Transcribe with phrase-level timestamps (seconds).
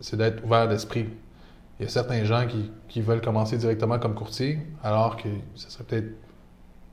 [0.00, 1.06] c'est d'être ouvert d'esprit.
[1.78, 2.46] Il y a certains gens
[2.88, 6.10] qui, veulent commencer directement comme courtier, alors que ce serait peut-être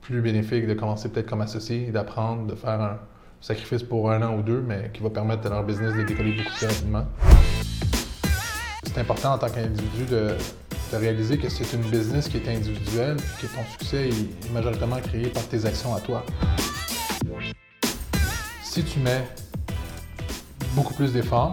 [0.00, 2.98] plus bénéfique de commencer peut-être comme associé d'apprendre, de faire un
[3.40, 6.36] sacrifice pour un an ou deux, mais qui va permettre à leur business de décoller
[6.36, 7.04] beaucoup plus rapidement.
[8.84, 10.30] C'est important en tant qu'individu de,
[10.92, 15.28] de réaliser que c'est une business qui est individuelle que ton succès est majoritairement créé
[15.28, 16.24] par tes actions à toi.
[18.62, 19.24] Si tu mets
[20.74, 21.52] beaucoup plus d'efforts,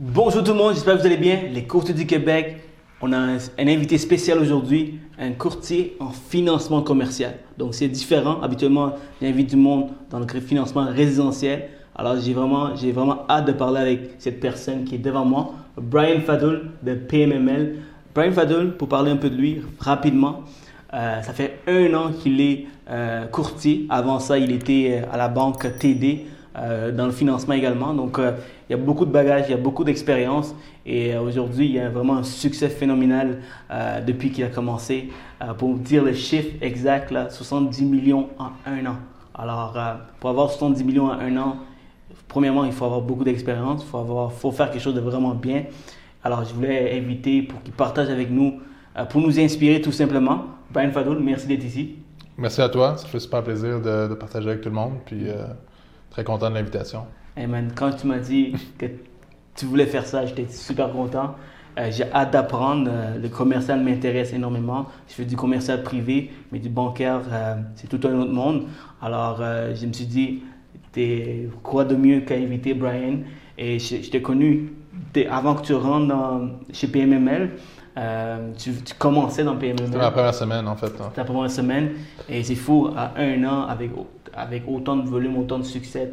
[0.00, 1.40] Bonjour tout le monde, j'espère que vous allez bien.
[1.52, 2.58] Les courtiers du Québec,
[3.00, 7.34] on a un, invité spécial aujourd'hui, un courtier en financement commercial.
[7.58, 8.40] Donc c'est différent.
[8.40, 11.70] Habituellement, j'invite du monde dans le financement résidentiel.
[11.96, 15.54] Alors j'ai vraiment, j'ai vraiment hâte de parler avec cette personne qui est devant moi,
[15.76, 17.78] Brian Fadoul de PMML.
[18.14, 20.44] Brian Fadul, pour parler un peu de lui rapidement,
[20.94, 23.86] euh, ça fait un an qu'il est euh, courtier.
[23.90, 26.24] Avant ça, il était euh, à la banque TD
[26.92, 27.94] dans le financement également.
[27.94, 30.54] Donc, il y a beaucoup de bagages, il y a beaucoup d'expérience.
[30.84, 33.40] Et aujourd'hui, il y a vraiment un succès phénoménal
[34.06, 35.10] depuis qu'il a commencé.
[35.58, 38.96] pour dire le chiffre exact, là, 70 millions en un an.
[39.34, 39.78] Alors,
[40.20, 41.56] pour avoir 70 millions en un an,
[42.28, 45.64] premièrement, il faut avoir beaucoup d'expérience, il faut, faire quelque chose de vraiment bien.
[46.22, 48.60] Alors, je voulais inviter pour qu'il partage avec nous,
[48.96, 50.44] euh, pour nous inspirer tout simplement.
[50.70, 51.96] Brian Fadoul, merci d'être ici.
[52.36, 52.96] Merci à toi.
[52.96, 54.94] Ça fait super plaisir de, partager avec tout le monde.
[55.06, 55.46] Puis, euh,
[56.10, 57.06] très content de l'invitation.
[57.36, 58.86] Hey man, quand tu m'as dit que
[59.54, 61.34] tu voulais faire ça, j'étais super content.
[61.78, 62.90] Euh, j'ai hâte d'apprendre.
[63.20, 64.86] le commercial m'intéresse énormément.
[65.08, 67.20] Je fais du commercial privé, mais du bancaire,
[67.76, 68.64] c'est tout un autre monde.
[69.00, 70.42] Alors, je me suis dit,
[71.62, 73.18] quoi de mieux qu'à inviter Brian?
[73.56, 74.72] Et je, je t'ai connu
[75.30, 76.14] avant que tu rentres
[76.72, 77.50] chez PMML,
[77.96, 79.86] euh, tu, commençais dans PMML.
[79.86, 80.86] C'était ma première semaine, en fait.
[80.86, 81.06] Hein.
[81.08, 81.90] C'était la première semaine.
[82.28, 83.90] Et c'est fou, à un an, avec,
[84.38, 86.10] avec autant de volume, autant de succès,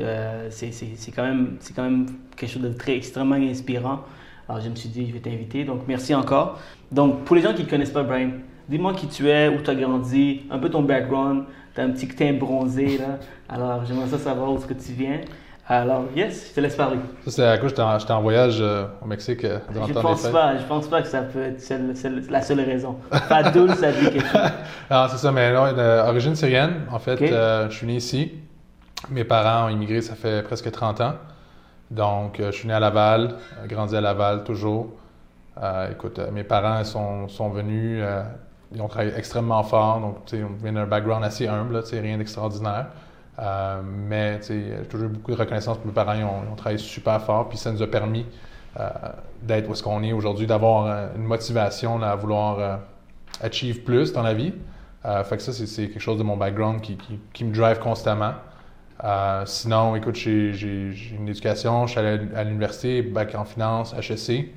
[0.00, 2.06] euh, c'est quand, même,
[2.36, 4.00] quelque chose de très extrêmement inspirant.
[4.48, 5.64] Alors, je me suis dit, je vais t'inviter.
[5.64, 6.58] Donc, merci encore.
[6.90, 8.32] Donc, pour les gens qui ne connaissent pas Brian,
[8.68, 11.44] dis-moi qui tu es, où tu as grandi, un peu ton background.
[11.74, 13.18] Tu as un petit teint bronzé, là.
[13.48, 15.20] Alors, j'aimerais savoir où tu viens.
[15.68, 16.98] Alors, yes, je te laisse parler.
[17.24, 20.56] Ça, c'est à cause j'étais en, voyage euh, au Mexique euh, durant je pense pas,
[20.58, 22.96] Je pense pas que ça peut être la seule raison.
[23.12, 24.40] Fadoul, ça dit quelque chose.
[24.90, 26.86] Non, c'est ça, mais non, d'origine syrienne.
[26.90, 28.32] En fait, euh, je suis né ici.
[29.10, 31.14] Mes parents ont immigré, ça fait presque 30 ans.
[31.92, 33.36] Donc, je suis né à Laval,
[33.68, 34.88] grandi à Laval toujours.
[35.90, 38.02] écoute, mes parents sont, sont venus,
[38.74, 40.00] ils ont travaillé extrêmement fort.
[40.00, 42.86] Donc, on vient d'un background assez humble, rien d'extraordinaire.
[43.38, 46.14] Euh, mais j'ai toujours eu beaucoup de reconnaissance pour mes parents.
[46.14, 47.48] Ils ont, travaillé super fort.
[47.48, 48.26] Puis ça nous a permis
[48.78, 48.88] euh,
[49.42, 52.80] d'être où est-ce qu'on est aujourd'hui, d'avoir euh, une motivation à vouloir
[53.40, 54.52] achieve plus dans la vie.
[55.24, 58.34] fait que ça, c'est quelque chose de mon background qui, me drive constamment.
[59.46, 60.52] sinon, écoute, j'ai
[61.16, 64.54] une éducation, je suis allé à l'université, bac en finance, HEC.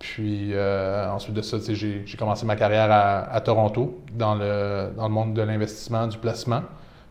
[0.00, 6.08] Puis ensuite de ça, j'ai commencé ma carrière à, Toronto dans le monde de l'investissement,
[6.08, 6.62] du placement.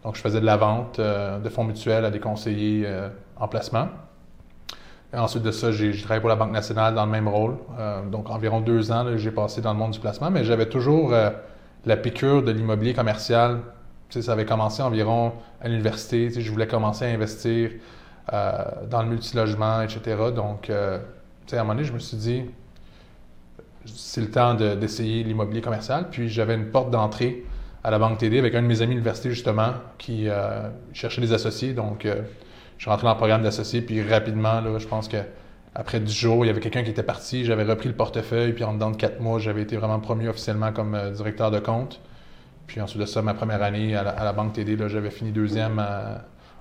[0.03, 3.47] Donc, je faisais de la vente euh, de fonds mutuels à des conseillers euh, en
[3.47, 3.89] placement.
[5.11, 7.57] Ensuite de ça, j'ai travaillé pour la Banque nationale dans le même rôle.
[7.77, 11.13] Euh, donc, environ deux ans, j'ai passé dans le monde du placement, mais j'avais toujours
[11.85, 13.59] la piqûre de l'immobilier commercial.
[14.09, 16.29] Ça avait commencé environ à l'université.
[16.29, 17.71] Je voulais commencer à investir
[18.31, 20.15] dans le multilogement, etc.
[20.35, 20.99] Donc, à
[21.53, 22.45] un moment donné, je me suis dit,
[23.85, 26.09] c'est le temps d'essayer l'immobilier commercial.
[26.11, 27.45] Puis, j'avais une porte d'entrée
[27.83, 31.21] à la banque TD avec un de mes amis de l'université, justement, qui euh, cherchait
[31.21, 31.73] des associés.
[31.73, 32.21] Donc, euh,
[32.77, 35.17] je suis rentré dans le programme d'associés, puis rapidement, là, je pense que
[35.75, 38.63] après 10 jours, il y avait quelqu'un qui était parti, j'avais repris le portefeuille, puis
[38.63, 42.01] en dedans de 4 mois, j'avais été vraiment promu officiellement comme euh, directeur de compte.
[42.67, 45.83] Puis ensuite de ça, ma première année à la, Banque TD, j'avais fini deuxième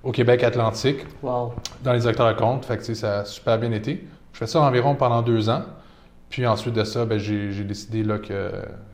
[0.03, 1.53] au Québec Atlantique wow.
[1.83, 2.65] dans les directeurs de compte.
[2.65, 4.09] Fait que, ça a super bien été.
[4.33, 5.65] Je fais ça environ pendant deux ans.
[6.31, 8.53] Puis ensuite de ça, ben, j'ai décidé que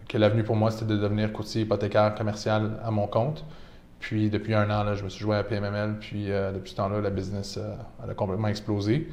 [0.08, 3.44] que l'avenue pour moi, c'était de devenir courtier hypothécaire commercial à mon compte.
[3.98, 5.96] Puis depuis un an, je me suis joué à PMML.
[5.98, 7.74] Puis euh, depuis ce temps-là, la business euh,
[8.08, 9.08] a complètement explosé.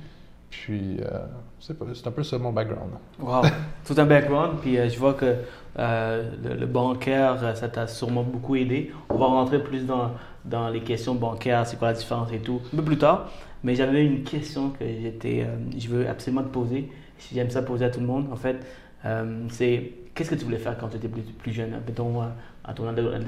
[0.49, 1.25] Puis euh,
[1.59, 2.91] c'est un peu ça mon background.
[3.19, 3.43] Wow,
[3.85, 4.59] tout un background.
[4.61, 5.37] Puis je vois que
[5.77, 8.91] le, bancaire, ça t'a sûrement beaucoup aidé.
[9.09, 10.11] On va rentrer plus dans,
[10.43, 13.29] dans les questions bancaires, c'est quoi la différence et tout, un peu plus tard.
[13.63, 15.47] Mais j'avais une question que j'étais,
[15.77, 16.89] je veux absolument te poser
[17.33, 18.57] j'aime ça poser à tout le monde, en fait,
[19.05, 21.71] euh, c'est qu'est-ce que tu voulais faire quand tu étais plus, plus jeune?
[21.85, 22.21] Mettons,
[22.63, 22.87] à ton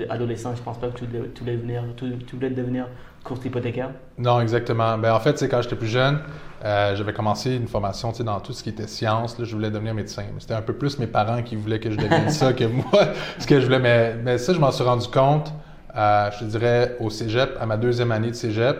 [0.09, 2.87] adolescence, je pense pas que tu voulais, devenir, tu, voulais devenir
[3.23, 3.89] courtier hypothécaire.
[4.17, 4.97] Non, exactement.
[4.97, 6.19] Ben, en fait, c'est quand j'étais plus jeune,
[6.63, 9.39] euh, j'avais commencé une formation dans tout ce qui était science.
[9.39, 10.25] Là, je voulais devenir médecin.
[10.37, 13.47] C'était un peu plus mes parents qui voulaient que je devienne ça que moi, ce
[13.47, 13.79] que je voulais.
[13.79, 15.51] Mais, mais ça, je m'en suis rendu compte,
[15.95, 18.77] euh, je te dirais, au cégep, à ma deuxième année de cégep,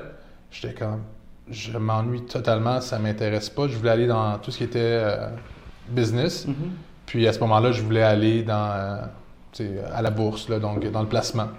[0.52, 1.02] j'étais comme,
[1.50, 3.68] je m'ennuie totalement, ça m'intéresse pas.
[3.68, 5.30] Je voulais aller dans tout ce qui était euh,
[5.90, 6.48] business.
[6.48, 6.54] Mm-hmm.
[7.06, 9.10] Puis à ce moment-là, je voulais aller dans
[9.94, 11.50] à la bourse, là, donc dans le placement.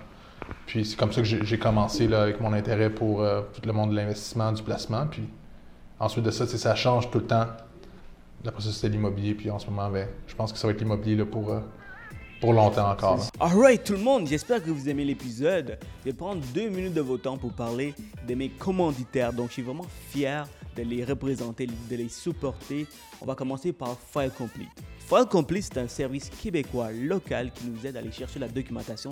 [0.67, 3.73] Puis c'est comme ça que j'ai commencé là, avec mon intérêt pour euh, tout le
[3.73, 5.07] monde de l'investissement, du placement.
[5.07, 5.23] Puis
[6.01, 7.47] ensuite de ça, ça change tout le temps.
[8.47, 9.35] Après ça, c'était l'immobilier.
[9.35, 11.61] Puis en ce moment, ben, je pense que ça va être l'immobilier pour, euh,
[12.53, 13.31] longtemps encore.
[13.41, 15.79] Alright, tout le monde, j'espère que vous aimez l'épisode.
[16.01, 17.95] Je vais prendre deux minutes de votre temps pour parler
[18.27, 19.33] de mes commanditaires.
[19.33, 20.47] Donc, je suis vraiment fier
[20.77, 22.87] de les représenter, de les supporter.
[23.21, 24.69] On va commencer par File Complete.
[24.99, 29.11] File Complete, c'est un service québécois local qui nous aide à aller chercher la documentation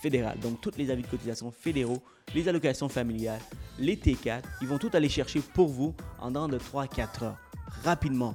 [0.00, 0.38] fédérale.
[0.40, 2.02] Donc, tous les avis de cotisation fédéraux,
[2.34, 3.40] les allocations familiales,
[3.78, 7.38] les T4, ils vont tout aller chercher pour vous en dans de 3 4 heures,
[7.84, 8.34] rapidement.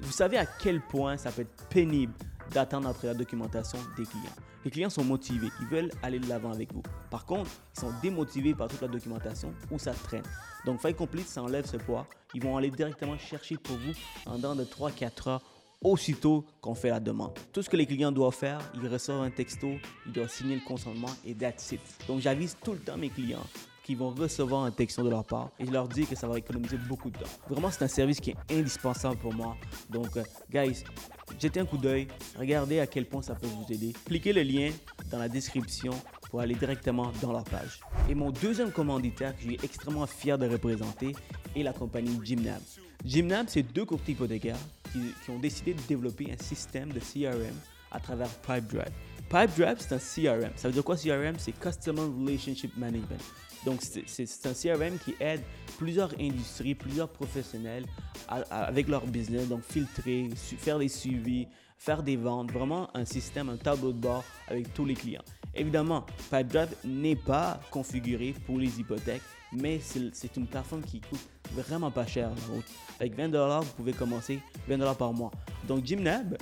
[0.00, 2.12] Vous savez à quel point ça peut être pénible
[2.52, 4.34] d'attendre après la documentation des clients.
[4.64, 6.82] Les clients sont motivés, ils veulent aller de l'avant avec vous.
[7.10, 10.24] Par contre, ils sont démotivés par toute la documentation ou ça traîne.
[10.64, 12.06] Donc, File Complete, ça enlève ce poids.
[12.34, 13.92] Ils vont aller directement chercher pour vous
[14.26, 15.42] en dans de 3-4 heures
[15.82, 17.38] aussitôt qu'on fait la demande.
[17.52, 19.68] Tout ce que les clients doivent faire, ils reçoivent un texto,
[20.06, 21.80] ils doivent signer le consentement et that's it.
[22.06, 23.46] Donc j'avise tout le temps mes clients
[23.84, 26.36] qui vont recevoir un texto de leur part et je leur dis que ça va
[26.36, 27.30] économiser beaucoup de temps.
[27.48, 29.56] Vraiment, c'est un service qui est indispensable pour moi.
[29.88, 30.84] Donc, euh, guys,
[31.40, 32.08] jetez un coup d'œil,
[32.38, 33.92] regardez à quel point ça peut vous aider.
[34.06, 34.70] Cliquez le lien
[35.10, 35.92] dans la description
[36.30, 37.80] pour aller directement dans leur page.
[38.08, 41.14] Et mon deuxième commanditaire que je suis extrêmement fier de représenter
[41.56, 42.60] est la compagnie Gymnab.
[43.04, 44.58] Gymnab, c'est deux courtiers hypothécaires
[44.92, 47.54] qui, ont décidé de développer un système de CRM
[47.90, 48.92] à travers PipeDrive.
[49.28, 50.50] PipeDrive, c'est un CRM.
[50.56, 53.20] Ça veut dire quoi CRM C'est Customer Relationship Management.
[53.64, 55.42] Donc, c'est un CRM qui aide
[55.76, 57.84] plusieurs industries, plusieurs professionnels
[58.28, 61.46] avec leur business, donc filtrer, faire des suivis,
[61.76, 65.22] faire des ventes, vraiment un système, un tableau de bord avec tous les clients.
[65.54, 69.22] Évidemment, PipeDrive n'est pas configuré pour les hypothèques,
[69.52, 72.30] mais c'est une plateforme qui coûte vraiment pas cher.
[73.00, 75.30] avec 20 dollars, vous pouvez commencer 20 dollars par mois.
[75.66, 76.36] Donc Jimnab,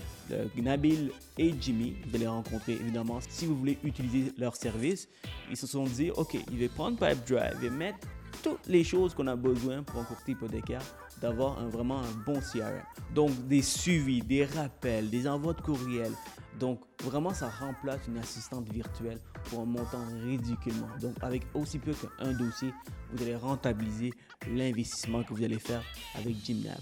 [0.57, 3.19] Nabil et Jimmy, vous allez rencontrer évidemment.
[3.29, 5.09] Si vous voulez utiliser leur service,
[5.51, 7.99] ils se sont dit, ok, il va prendre PipeDrive et mettre
[8.43, 10.83] toutes les choses qu'on a besoin pour un courtier hypothécaire
[11.21, 12.83] d'avoir un, vraiment un bon CRM.
[13.15, 16.13] Donc des suivis, des rappels, des envois de courriel,
[16.59, 20.89] donc, vraiment, ça remplace une assistante virtuelle pour un montant ridiculement.
[21.01, 22.73] Donc, avec aussi peu qu'un dossier,
[23.13, 24.13] vous allez rentabiliser
[24.49, 25.83] l'investissement que vous allez faire
[26.15, 26.81] avec Gymnab.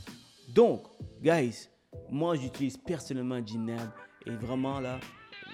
[0.55, 0.85] Donc,
[1.21, 1.69] guys,
[2.11, 3.91] moi, j'utilise personnellement Gymnab
[4.27, 5.01] et vraiment là,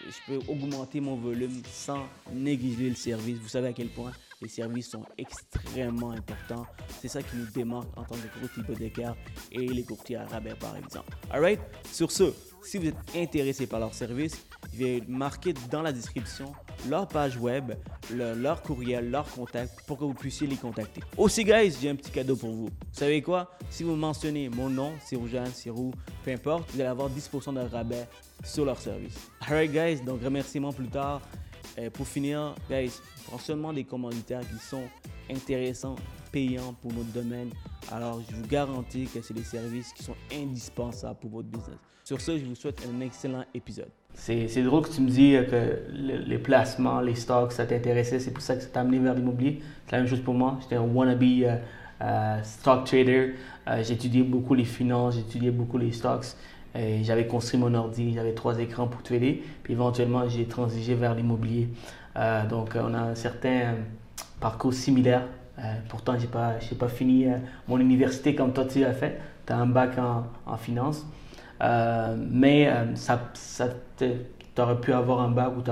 [0.07, 3.39] je peux augmenter mon volume sans négliger le service.
[3.39, 6.67] Vous savez à quel point les services sont extrêmement importants.
[7.01, 9.15] C'est ça qui nous démarque en tant que courtier hypothécaire
[9.53, 11.13] et les courtiers à rabais, par exemple.
[11.31, 11.61] Alright?
[11.93, 16.53] Sur ce, si vous êtes intéressé par leur service, je vais marquer dans la description
[16.89, 17.73] leur page web,
[18.11, 21.01] leur, courriel, leur contact pour que vous puissiez les contacter.
[21.17, 22.67] Aussi, guys, j'ai un petit cadeau pour vous.
[22.67, 23.51] Vous savez quoi?
[23.71, 25.93] Si vous mentionnez mon nom, Sirou-Jeanne, Sirou,
[26.25, 28.09] peu importe, vous allez avoir 10% de rabais
[28.45, 29.31] sur leur service.
[29.41, 31.21] Alright, guys, donc remerciements plus tard.
[31.77, 32.93] Et pour finir, guys,
[33.27, 34.85] prends seulement des commanditaires qui sont
[35.31, 35.97] intéressants,
[36.33, 37.51] payants pour notre domaine.
[37.93, 41.79] Alors, je vous garantis que c'est des services qui sont indispensables pour votre business.
[42.05, 43.91] Sur ce, je vous souhaite un excellent épisode.
[44.15, 48.19] C'est drôle que tu me dis que les placements, les stocks, ça t'intéressait.
[48.19, 49.61] C'est pour ça que ça t'a amené vers l'immobilier.
[49.87, 50.59] C'est la même chose pour moi.
[50.61, 51.57] J'étais un wannabe euh,
[52.03, 53.35] euh, stock trader.
[53.69, 56.27] Euh, j'étudiais beaucoup les finances, j'étudiais beaucoup les stocks.
[56.75, 59.43] J'avais construit mon ordi, j'avais trois écrans pour trader.
[59.63, 61.69] Puis éventuellement, j'ai transigé vers l'immobilier.
[62.49, 63.75] donc, on a un certain
[64.41, 65.25] parcours similaire.
[65.89, 67.27] pourtant, je n'ai pas, pas fini
[67.67, 69.21] mon université comme toi tu as fait.
[69.47, 71.05] Tu as un bac en, en finance.
[71.63, 74.07] Euh, mais euh, ça, ça tu
[74.59, 75.71] aurais pu avoir un bac ou tu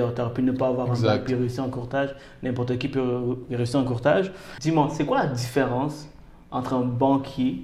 [0.00, 2.14] aurais pu ne pas avoir un bac puis réussir en courtage.
[2.42, 4.32] N'importe qui peut réussir en courtage.
[4.60, 6.08] Dis-moi, c'est quoi la différence
[6.50, 7.62] entre un banquier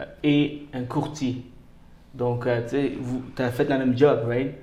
[0.00, 1.44] euh, et un courtier?
[2.14, 2.92] Donc, tu sais,
[3.36, 4.54] tu as fait la même job, right?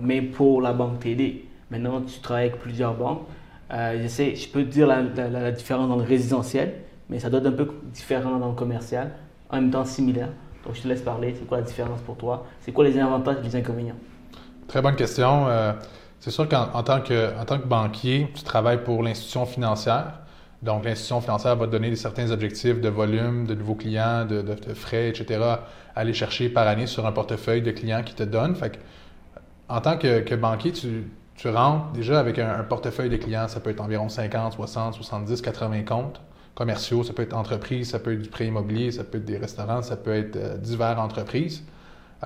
[0.00, 1.44] Mais pour la banque TD.
[1.70, 3.22] Maintenant, tu travailles avec plusieurs banques.
[3.70, 6.74] je sais, je peux te dire la, la, différence dans le résidentiel,
[7.08, 9.12] mais ça doit être un peu différent dans le commercial,
[9.50, 10.30] en même temps similaire.
[10.64, 11.34] Donc, je te laisse parler.
[11.38, 12.46] C'est quoi la différence pour toi?
[12.60, 13.96] C'est quoi les avantages et les inconvénients?
[14.66, 15.48] Très bonne question.
[15.48, 15.72] Euh,
[16.20, 20.20] c'est sûr qu'en tant, que, en tant que banquier, tu travailles pour l'institution financière.
[20.62, 25.08] Donc, l'institution financière va te donner certains objectifs de volume, de nouveaux clients, de, frais,
[25.08, 25.60] etc., à
[25.94, 28.54] aller chercher par année sur un portefeuille de clients qui te donne.
[28.54, 28.78] Fait que,
[29.68, 31.04] en tant que, banquier, tu,
[31.48, 33.48] rentres déjà avec un, portefeuille de clients.
[33.48, 36.20] Ça peut être environ 50, 60, 70, 80 comptes
[36.54, 37.04] commerciaux.
[37.04, 39.80] Ça peut être entreprise, ça peut être du prêt immobilier, ça peut être des restaurants,
[39.80, 41.64] ça peut être euh, divers entreprises.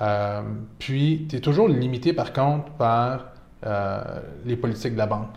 [0.01, 0.41] Euh,
[0.77, 3.27] puis, tu es toujours limité, par contre, par
[3.65, 4.01] euh,
[4.43, 5.29] les politiques de la banque.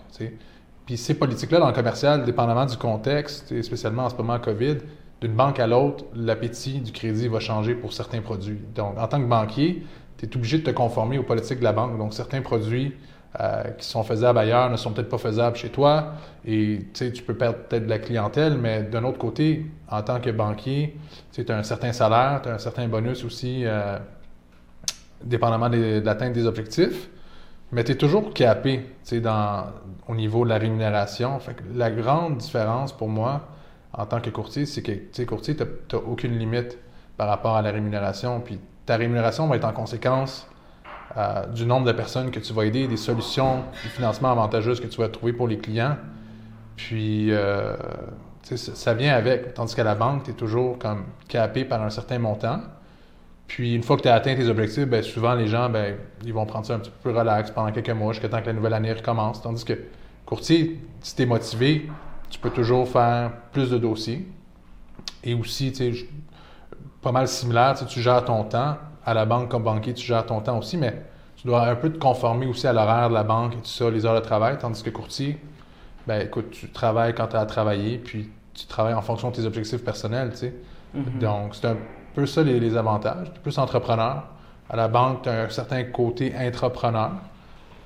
[0.89, 4.79] Puis ces politiques-là, dans le commercial, dépendamment du contexte, et spécialement en ce moment COVID,
[5.21, 8.63] d'une banque à l'autre, l'appétit du crédit va changer pour certains produits.
[8.75, 9.83] Donc, en tant que banquier,
[10.17, 11.99] tu es obligé de te conformer aux politiques de la banque.
[11.99, 12.95] Donc, certains produits
[13.39, 16.15] euh, qui sont faisables ailleurs ne sont peut-être pas faisables chez toi.
[16.47, 20.31] Et tu peux perdre peut-être de la clientèle, mais d'un autre côté, en tant que
[20.31, 20.97] banquier,
[21.33, 23.99] tu as un certain salaire, tu as un certain bonus aussi, euh,
[25.23, 27.11] dépendamment de l'atteinte des objectifs.
[27.73, 29.67] Mais tu es toujours capé dans,
[30.09, 31.39] au niveau de la rémunération.
[31.39, 33.49] Fait la grande différence pour moi
[33.93, 36.79] en tant que courtier, c'est que courtier, tu n'as aucune limite
[37.17, 38.41] par rapport à la rémunération.
[38.41, 40.49] Puis ta rémunération va être en conséquence
[41.17, 44.87] euh, du nombre de personnes que tu vas aider, des solutions, des financements avantageuses que
[44.87, 45.97] tu vas trouver pour les clients.
[46.77, 47.77] Puis euh,
[48.43, 49.55] ça vient avec.
[49.55, 52.61] Tandis qu'à la banque, tu es toujours comme capé par un certain montant.
[53.49, 56.35] Puis une fois que tu as atteint tes objectifs, bien, souvent les gens, ben, ils
[56.35, 58.53] vont prendre ça un petit peu plus relax pendant quelques mois jusqu'à temps que la
[58.53, 59.41] nouvelle année recommence.
[59.41, 59.73] Tandis que
[60.27, 61.89] courtier, si tu es motivé,
[62.29, 64.29] tu peux toujours faire plus de dossiers.
[65.25, 66.07] Et aussi, tu sais,
[67.01, 68.77] pas mal similaire, tu, tu gères ton temps.
[69.05, 71.03] À la banque comme banquier, tu gères ton temps aussi, mais
[71.37, 73.91] tu dois un peu te conformer aussi à l'horaire de la banque et tout ça,
[73.91, 74.59] les heures de travail.
[74.59, 75.41] Tandis que courtier,
[76.07, 79.37] ben écoute, tu travailles quand tu as à travailler, puis tu travailles en fonction de
[79.37, 80.55] tes objectifs personnels, tu sais.
[80.95, 81.19] Mm-hmm.
[81.19, 81.77] Donc, c'est un
[82.19, 83.31] peu ça les, avantages.
[83.33, 84.25] Tu es plus entrepreneur.
[84.69, 87.13] À la banque, tu as un certain côté intrapreneur.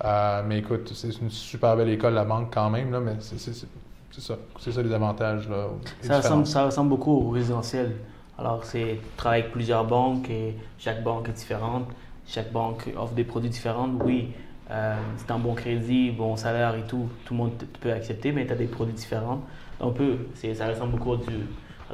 [0.05, 3.39] Euh, mais écoute, c'est une super belle école, la banque, quand même, là, mais c'est
[3.39, 4.35] ça.
[4.59, 5.49] C'est ça les avantages.
[5.49, 5.69] Là,
[6.03, 7.97] ça, ressemble, ça ressemble beaucoup au résidentiel.
[8.39, 11.87] Alors, c'est travailler avec plusieurs banques et chaque banque est différente.
[12.27, 13.89] Chaque banque offre des produits différents.
[14.05, 14.33] Oui,
[14.71, 18.47] euh, c'est un bon crédit, bon salaire et tout, tout le monde peut accepter, mais
[18.47, 19.43] tu as des produits différents.
[19.81, 19.97] Donc,
[20.35, 21.47] ça ressemble beaucoup du,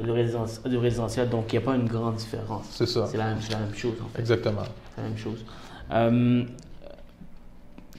[0.03, 2.67] du, résidentiel, donc il n'y a pas une grande différence.
[2.71, 3.05] C'est ça.
[3.07, 3.41] C'est la, même
[3.73, 4.19] chose, en fait.
[4.19, 4.63] Exactement.
[4.95, 5.45] C'est la même chose.
[5.91, 6.43] Euh,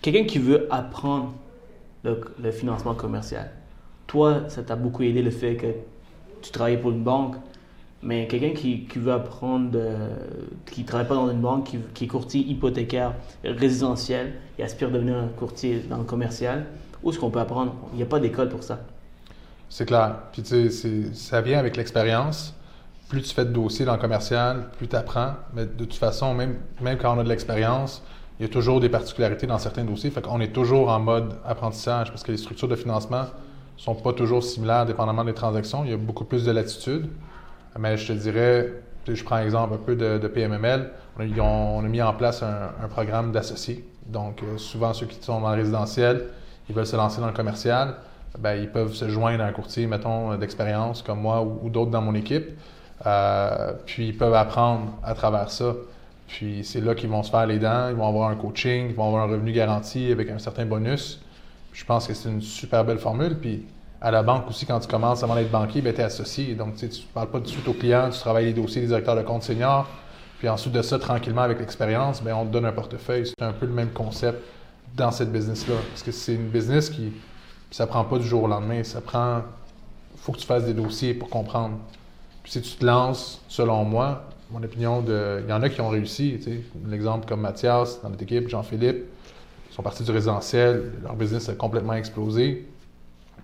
[0.02, 1.32] quelqu'un qui veut apprendre
[2.04, 3.50] le, financement commercial,
[4.06, 5.66] toi, ça t'a beaucoup aidé le fait que
[6.42, 7.36] tu travaillais pour une banque,
[8.02, 9.78] mais quelqu'un qui, veut apprendre,
[10.66, 13.14] qui ne travaille pas dans une banque, qui, qui, est courtier hypothécaire
[13.44, 16.66] résidentiel et aspire à devenir un courtier dans le commercial,
[17.02, 17.74] où est-ce qu'on peut apprendre?
[17.92, 18.80] Il n'y a pas d'école pour ça.
[19.70, 20.16] C'est clair.
[20.32, 22.52] Puis tu sais, ça vient avec l'expérience.
[23.08, 25.34] Plus tu fais de dossiers dans le commercial, plus tu apprends.
[25.54, 26.58] Mais de toute façon, même,
[27.00, 28.02] quand on a de l'expérience,
[28.38, 30.10] il y a toujours des particularités dans certains dossiers.
[30.10, 33.26] Fait qu'on est toujours en mode apprentissage parce que les structures de financement
[33.76, 35.84] sont pas toujours similaires dépendamment des transactions.
[35.84, 37.08] Il y a beaucoup plus de latitude.
[37.78, 38.72] Mais je te dirais,
[39.06, 40.90] je prends exemple un peu de, PMML.
[41.16, 43.88] On a, mis en place un, programme d'associés.
[44.06, 46.24] Donc, euh, souvent, ceux qui sont dans le résidentiel,
[46.68, 47.94] ils veulent se lancer dans le commercial
[48.38, 52.02] ben, ils peuvent se joindre à un courtier, mettons, d'expérience comme moi ou, d'autres dans
[52.02, 52.50] mon équipe.
[53.06, 55.74] Euh, puis ils peuvent apprendre à travers ça.
[56.28, 58.94] Puis c'est là qu'ils vont se faire les dents, ils vont avoir un coaching, ils
[58.94, 61.20] vont avoir un revenu garanti avec un certain bonus.
[61.72, 63.36] je pense que c'est une super belle formule.
[63.36, 63.64] Puis
[64.00, 66.54] à la banque aussi, quand tu commences avant d'être banquier, ben, tu es associé.
[66.54, 68.88] Donc tu ne parles pas tout de suite aux clients, tu travailles les dossiers des
[68.88, 69.88] directeurs de compte seniors.
[70.38, 73.26] Puis ensuite de ça, tranquillement, avec l'expérience, ben, on te donne un portefeuille.
[73.26, 74.38] C'est un peu le même concept
[74.96, 75.74] dans cette business-là.
[75.90, 77.12] Parce que c'est une business qui,
[77.70, 78.82] ça prend pas du jour au lendemain.
[78.84, 79.42] Ça prend.
[80.16, 81.78] Faut que tu fasses des dossiers pour comprendre.
[82.42, 85.80] Puis si tu te lances, selon moi, mon opinion, de, il y en a qui
[85.80, 86.38] ont réussi.
[86.86, 89.04] L'exemple comme Mathias dans notre équipe, Jean-Philippe,
[89.70, 92.66] ils sont partis du résidentiel, leur business a complètement explosé.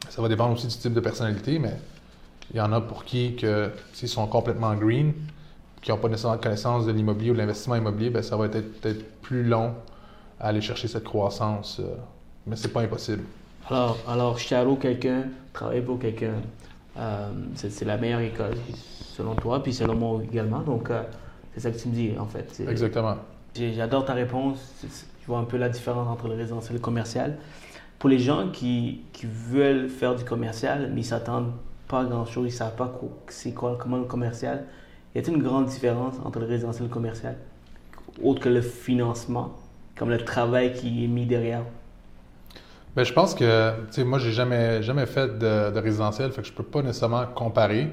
[0.08, 1.76] Ça va dépendre aussi du type de personnalité, mais
[2.52, 5.12] il y en a pour qui, que s'ils sont complètement green,
[5.82, 8.80] qui n'ont pas nécessairement connaissance de l'immobilier ou de l'investissement immobilier, bien, ça va être
[8.80, 9.74] peut-être plus long
[10.40, 11.80] à aller chercher cette croissance.
[11.80, 11.94] Euh,
[12.46, 13.22] mais c'est pas impossible.
[13.68, 14.38] Alors, alors
[14.78, 16.34] quelqu'un, travailler pour quelqu'un,
[16.96, 20.60] euh, c'est la meilleure école, selon toi, puis selon moi également.
[20.60, 21.02] Donc, euh,
[21.52, 22.62] c'est ça que tu me dis, en fait.
[22.68, 23.16] Exactement.
[23.54, 24.74] J'adore ta réponse.
[25.20, 27.38] Tu vois un peu la différence entre le résidentiel et le commercial.
[27.98, 31.52] Pour les gens qui, qui veulent faire du commercial, mais ils s'attendent
[31.88, 34.64] pas à grand-chose, ils ne savent pas c'est quoi, comment le commercial,
[35.14, 37.36] y a-t-il une grande différence entre le résidentiel et le commercial,
[38.22, 39.54] autre que le financement,
[39.96, 41.62] comme le travail qui est mis derrière
[42.96, 46.48] Bien, je pense que, tu sais, moi, j'ai jamais, jamais fait de, résidentiel, fait que
[46.48, 47.92] je peux pas nécessairement comparer.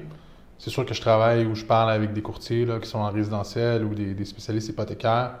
[0.56, 3.10] C'est sûr que je travaille ou je parle avec des courtiers là, qui sont en
[3.10, 5.32] résidentiel ou des, spécialistes hypothécaires.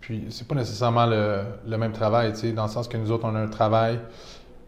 [0.00, 3.24] Puis, c'est pas nécessairement le, même travail, tu sais, dans le sens que nous autres,
[3.28, 4.00] on a un travail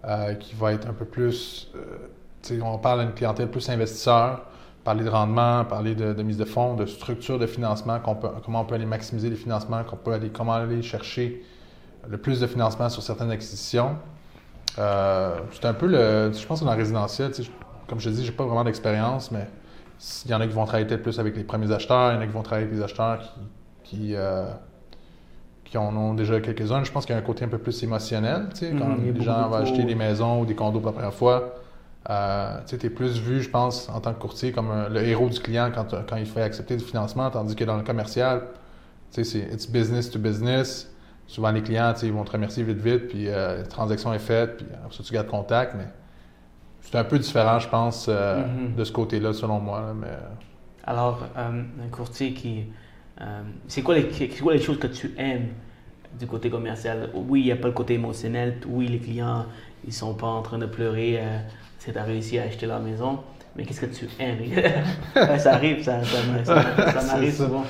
[0.04, 4.47] euh, qui va être un peu plus euh, on parle d'une clientèle plus investisseur,
[4.85, 8.76] parler de rendement, parler de, mise de fonds, de structure de financement, comment on peut
[8.76, 11.42] aller maximiser les financements, peut aller, comment aller chercher
[12.09, 13.97] le plus de financement sur certaines acquisitions.
[14.78, 16.32] Euh, c'est un peu le.
[16.32, 17.32] Je pense que dans le résidentiel,
[17.88, 19.46] comme je te dis, j'ai pas vraiment d'expérience, mais
[20.25, 22.18] il y en a qui vont travailler peut-être plus avec les premiers acheteurs, il y
[22.18, 23.34] en a qui vont travailler avec les acheteurs
[23.82, 24.46] qui, qui, euh,
[25.75, 26.84] en ont déjà quelques-uns.
[26.84, 29.12] Je pense qu'il y a un côté un peu plus émotionnel, tu sais, quand mm-hmm.
[29.12, 31.54] les gens vont acheter des maisons ou des condos pour la première fois.
[32.10, 35.40] Euh, tu es plus vu, je pense, en tant que courtier, comme le héros du
[35.40, 38.42] client quand, quand il fait accepter du financement, tandis que dans le commercial,
[39.10, 40.90] c'est it's business to business.
[41.28, 44.56] Souvent, les clients, ils vont te remercier vite, vite, puis euh, la transaction est faite,
[44.56, 45.87] puis après ça, tu gardes contact, mais
[46.80, 48.75] c'est un peu différent, je pense, euh, mm-hmm.
[48.75, 49.94] de ce côté-là, selon moi.
[49.94, 50.08] mais...
[50.85, 52.64] Alors, un courtier qui...
[53.66, 53.94] c'est quoi,
[54.42, 55.49] quoi, les choses que tu aimes
[56.18, 57.11] du côté commercial?
[57.14, 58.58] Oui, il n'y a pas le côté émotionnel.
[58.66, 59.44] Oui, les clients,
[59.87, 61.20] ils sont pas en train de pleurer
[61.78, 63.20] c'est tu as réussi à acheter la maison,
[63.56, 64.38] mais qu'est-ce que tu aimes?
[65.38, 67.64] Ça arrive, ça, ça, m'arrive souvent.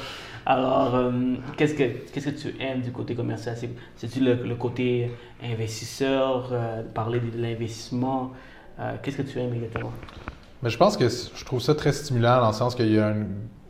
[0.50, 1.12] Alors, euh,
[1.58, 3.54] qu'est-ce, que, que tu aimes du côté commercial?
[3.96, 5.12] C'est-tu le, le, côté
[5.44, 8.32] investisseur, euh, parler de l'investissement
[8.80, 9.92] euh, Qu'est-ce que tu aimes exactement?
[10.62, 13.14] Mais je pense que je trouve ça très stimulant dans le sens qu'il y a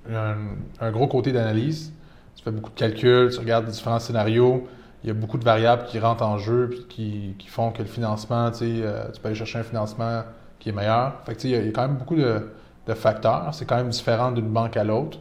[0.09, 0.37] un,
[0.81, 1.93] un, gros côté d'analyse.
[2.37, 4.69] Tu fais beaucoup de calculs, tu regardes différents scénarios
[5.05, 7.83] il y a beaucoup de variables qui rentrent en jeu et qui, qui, font que
[7.83, 8.83] le financement, tu, sais,
[9.15, 10.23] tu peux aller chercher un financement
[10.59, 11.21] qui est meilleur.
[11.25, 12.51] Fait que, y a, il y a quand même beaucoup de,
[12.85, 13.49] de facteurs.
[13.53, 15.19] C'est quand même différent d'une banque à l'autre.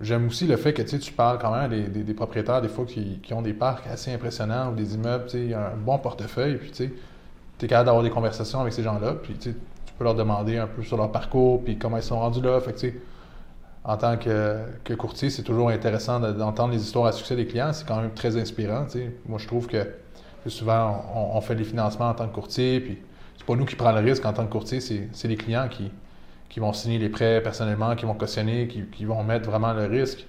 [0.00, 3.18] J'aime aussi le fait que tu parles quand même des, des, propriétaires, des fois, qui,
[3.22, 6.56] qui, ont des parcs assez impressionnants ou des immeubles, un bon portefeuille.
[6.56, 6.84] Puis, tu
[7.64, 9.14] es capable d'avoir des conversations avec ces gens-là.
[9.14, 9.54] Puis, tu
[9.98, 12.60] peux leur demander un peu sur leur parcours, puis comment ils sont rendus là.
[12.60, 12.92] Fait que,
[13.84, 17.72] en tant que, courtier, c'est toujours intéressant d'entendre les histoires à succès des clients.
[17.72, 18.86] C'est quand même très inspirant.
[19.26, 19.86] Moi, je trouve que
[20.46, 22.98] souvent, on, fait les financements en tant que courtier, puis
[23.38, 25.90] c'est pas nous qui prenons le risque en tant que courtier, c'est les clients qui,
[26.48, 30.26] qui vont signer les prêts personnellement, qui vont cautionner, qui, vont mettre vraiment le risque.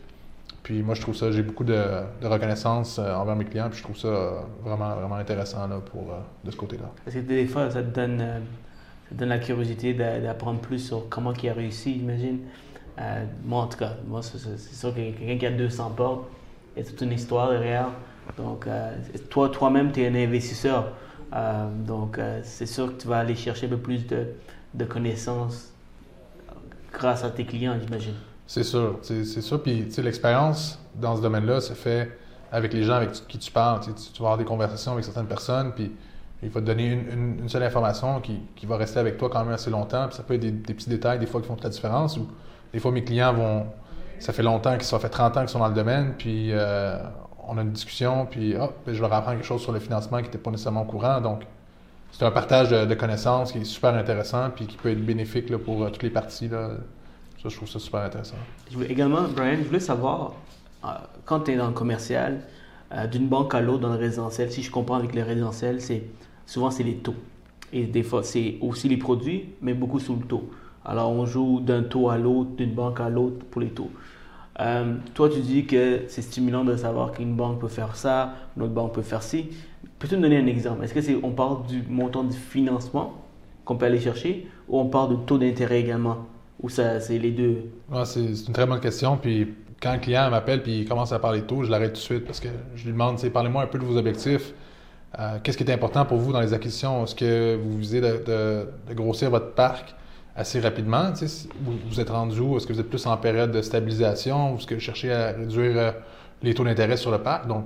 [0.64, 1.82] Puis moi, je trouve ça, j'ai beaucoup de,
[2.22, 6.20] reconnaissance euh, envers mes clients, puis je trouve ça vraiment, vraiment intéressant là, pour, euh,
[6.44, 6.92] de ce côté-là.
[7.06, 8.40] Parce que des fois, ça te donne, euh,
[9.06, 12.40] ça te donne la curiosité d'apprendre plus sur comment il a réussi, j'imagine.
[13.00, 16.27] Euh, moi, en tout cas, moi, c'est sûr que quelqu'un qui a 200 portes,
[16.75, 17.90] il y a toute une histoire derrière.
[18.38, 18.96] Donc, euh,
[19.30, 20.94] toi, toi-même, tu es un investisseur.
[21.34, 24.27] Euh, donc, c'est sûr que tu vas aller chercher un peu plus de,
[24.74, 25.74] de connaissances
[26.98, 28.14] grâce à tes clients, j'imagine.
[28.46, 29.62] C'est sûr, c'est sûr.
[29.62, 32.18] Puis, l'expérience dans ce domaine-là se fait
[32.51, 33.81] avec les gens avec qui tu parles.
[33.81, 35.92] Tu, vas avoir des conversations avec certaines personnes, puis
[36.42, 39.53] il va te donner une, seule information qui, qui, va rester avec toi quand même
[39.53, 40.07] assez longtemps.
[40.07, 42.18] Puis ça peut être des, petits détails, des fois, qui font toute la différence.
[42.18, 42.27] Ou,
[42.72, 43.66] des fois, mes clients vont.
[44.20, 46.98] Ça fait longtemps qu'ils sont fait 30 ans qu'ils sont dans le domaine, puis euh,
[47.48, 48.55] on a une discussion, puis
[48.88, 51.22] je leur apprends quelque chose sur le financement qui n'était pas nécessairement au courant.
[51.22, 51.44] Donc,
[52.11, 55.83] c'est un partage de, connaissances qui est super intéressant, puis qui peut être bénéfique pour
[55.83, 56.48] euh, toutes les parties.
[56.48, 56.72] Là.
[57.41, 58.37] Ça, je trouve ça super intéressant.
[58.89, 60.33] également, Brian, je voulais savoir,
[60.83, 60.87] euh,
[61.25, 62.41] quand tu es dans le commercial,
[63.11, 66.03] d'une banque à l'autre dans le résidentiel, si je comprends avec le résidentiel, c'est
[66.46, 67.15] souvent c'est les taux.
[67.74, 70.50] Et des fois, c'est aussi les produits, mais beaucoup sous le taux.
[70.85, 73.91] Alors, on joue d'un taux à l'autre, d'une banque à l'autre pour les taux.
[74.59, 78.63] Euh, toi, tu dis que c'est stimulant de savoir qu'une banque peut faire ça, une
[78.63, 79.50] autre banque peut faire ci.
[80.00, 80.83] Peux-tu me donner un exemple?
[80.83, 83.13] Est-ce que c'est on parle du montant du financement
[83.66, 86.27] qu'on peut aller chercher ou on parle de taux d'intérêt également?
[86.61, 87.66] Ou ça, c'est les deux?
[88.05, 89.18] C'est une très bonne question.
[89.18, 92.03] Puis quand un client m'appelle puis il commence à parler taux, je l'arrête tout de
[92.03, 94.53] suite parce que je lui demande, parlez-moi un peu de vos objectifs.
[95.20, 97.03] Euh, qu'est-ce qui est important pour vous dans les acquisitions?
[97.03, 99.96] Est-ce que vous visez de grossir votre parc
[100.37, 101.11] assez rapidement.
[101.61, 102.55] Vous, vous êtes rendu où?
[102.55, 105.77] Est-ce que vous êtes plus en période de stabilisation est-ce que vous cherchez à réduire
[105.77, 105.92] euh,
[106.44, 107.48] les taux d'intérêt sur le parc?
[107.48, 107.66] Donc,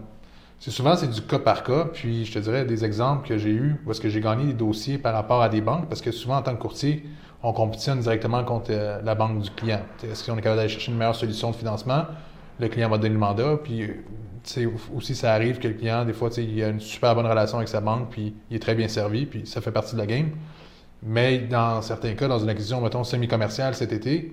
[0.62, 1.86] c'est souvent, c'est du cas par cas.
[1.92, 4.54] Puis, je te dirais des exemples que j'ai eus où est-ce que j'ai gagné des
[4.54, 7.04] dossiers par rapport à des banques parce que souvent, en tant que courtier,
[7.42, 9.82] on compétitionne directement contre euh, la banque du client.
[10.04, 12.04] Est-ce qu'on est capable d'aller chercher une meilleure solution de financement?
[12.60, 13.58] Le client va donner le mandat.
[13.64, 13.90] Puis,
[14.96, 17.68] aussi, ça arrive que le client, des fois, il a une super bonne relation avec
[17.68, 20.30] sa banque, puis il est très bien servi, puis ça fait partie de la game.
[21.02, 24.32] Mais dans certains cas, dans une acquisition, mettons, semi-commerciale cet été,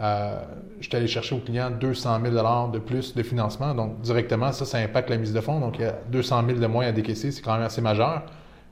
[0.00, 0.40] euh,
[0.80, 3.74] je suis allé chercher au client 200 000 de plus de financement.
[3.74, 5.60] Donc, directement, ça, ça impacte la mise de fonds.
[5.60, 7.30] Donc, il y a 200 000 de moins à décaisser.
[7.30, 8.22] C'est quand même assez majeur.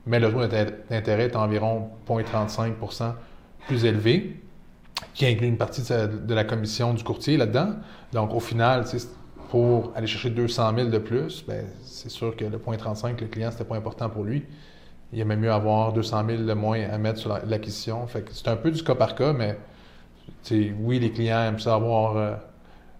[0.05, 0.45] Mais le taux
[0.89, 3.13] d'intérêt est environ 0,35%
[3.67, 4.41] plus élevé,
[5.13, 7.75] qui inclut une partie de la commission du courtier là-dedans.
[8.13, 8.85] Donc, au final,
[9.49, 13.51] pour aller chercher 200 000 de plus, ben, c'est sûr que le 0,35, le client,
[13.51, 14.45] c'était pas important pour lui
[15.11, 18.07] il y a même mieux avoir 200 000 de moins à mettre sur l'acquisition.
[18.31, 19.57] C'est un peu du cas par cas, mais
[20.79, 22.35] oui, les clients aiment ça avoir, euh,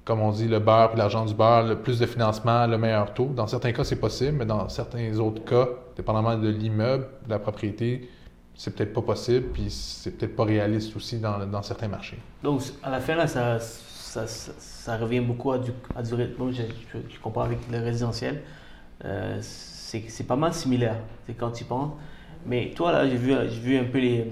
[0.06, 3.14] comme on dit, le beurre et l'argent du beurre, le plus de financement, le meilleur
[3.14, 3.28] taux.
[3.28, 7.40] Dans certains cas, c'est possible, mais dans certains autres cas, dépendamment de l'immeuble, de la
[7.40, 8.10] propriété,
[8.56, 12.20] c'est peut-être pas possible, puis c'est peut-être pas réaliste aussi dans, dans, certains marchés.
[12.44, 16.64] Donc, à la fin, là, ça, ça, ça, revient beaucoup à du, à du je,
[17.10, 18.42] je, compare avec le résidentiel.
[19.06, 21.94] Euh, c'est pas mal similaire, c'est quand tu penses.
[22.46, 24.26] Mais toi, là, j'ai vu, vu un peu les.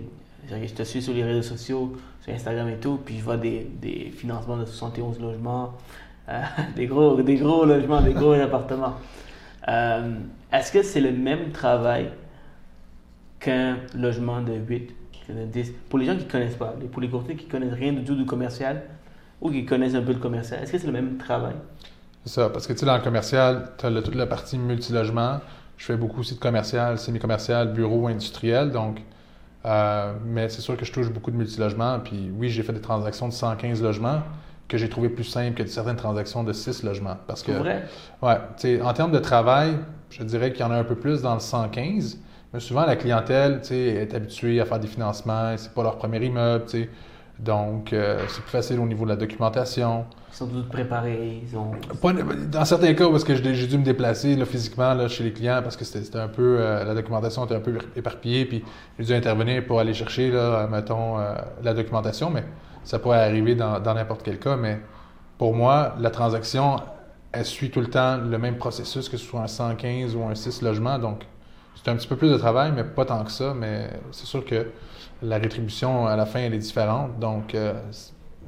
[0.49, 1.95] Je te suis sur les réseaux sociaux,
[2.27, 5.73] Instagram et tout, puis je vois des, des financements de 71 logements,
[6.29, 6.41] euh,
[6.75, 8.95] des, gros, des gros logements, des gros appartements.
[9.67, 10.11] Euh,
[10.51, 12.09] est-ce que c'est le même travail
[13.39, 14.95] qu'un logement de 8,
[15.29, 17.73] de 10 Pour les gens qui ne connaissent pas, pour les courtiers qui ne connaissent
[17.73, 18.83] rien du tout du commercial
[19.41, 21.55] ou qui connaissent un peu le commercial, est-ce que c'est le même travail?
[22.25, 25.39] C'est ça, parce que tu sais, dans le commercial, tu as toute la partie multilogement.
[25.77, 28.71] Je fais beaucoup aussi de commercial, semi-commercial, bureau, industriel.
[28.71, 28.99] Donc,
[29.67, 31.99] euh, mais c'est sûr que je touche beaucoup de multilogements.
[31.99, 34.21] Puis oui, j'ai fait des transactions de 115 logements
[34.67, 37.17] que j'ai trouvé plus simples que certaines transactions de 6 logements.
[37.27, 37.85] Parce que, vrai?
[38.21, 39.77] Ouais, en termes de travail,
[40.09, 42.17] je dirais qu'il y en a un peu plus dans le 115.
[42.53, 46.65] Mais souvent, la clientèle est habituée à faire des financements, c'est pas leur premier immeuble.
[47.39, 50.05] Donc, euh, c'est plus facile au niveau de la documentation.
[50.31, 51.43] Ils sont tous préparés.
[51.43, 51.71] Ils ont...
[52.49, 55.61] dans certains cas, parce que j'ai dû me déplacer là, physiquement là, chez les clients
[55.61, 56.57] parce que c'était un peu.
[56.59, 58.63] Euh, la documentation était un peu éparpillée, puis
[58.97, 62.31] j'ai dû intervenir pour aller chercher, là, mettons, euh, la documentation.
[62.31, 62.43] Mais
[62.83, 64.55] ça pourrait arriver dans n'importe quel cas.
[64.55, 64.79] Mais
[65.37, 66.77] pour moi, la transaction,
[67.31, 70.33] elle suit tout le temps le même processus, que ce soit un 115 ou un
[70.33, 70.97] 6 logements.
[70.97, 71.25] Donc,
[71.75, 73.53] c'est un petit peu plus de travail, mais pas tant que ça.
[73.53, 74.67] Mais c'est sûr que
[75.21, 77.19] la rétribution à la fin, elle est différente.
[77.19, 77.73] Donc, euh,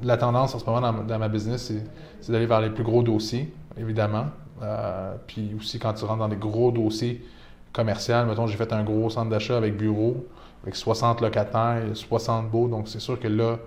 [0.02, 1.72] la tendance en ce moment dans, ma business,
[2.20, 4.26] c'est d'aller vers les plus gros dossiers, évidemment.
[4.62, 7.24] Euh, puis aussi, quand tu rentres dans des gros dossiers
[7.72, 10.26] commerciaux, mettons, j'ai fait un gros centre d'achat avec bureau,
[10.62, 12.68] avec 60 locataires, 60 beaux.
[12.68, 13.58] Donc, c'est sûr que là,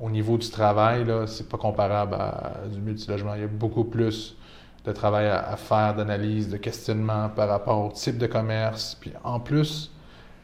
[0.00, 3.34] au niveau du travail, c'est pas comparable à, du multilogement.
[3.34, 4.36] Il y a beaucoup plus
[4.84, 8.96] de travail à, faire, d'analyse, de questionnement par rapport au type de commerce.
[9.00, 9.91] Puis en plus,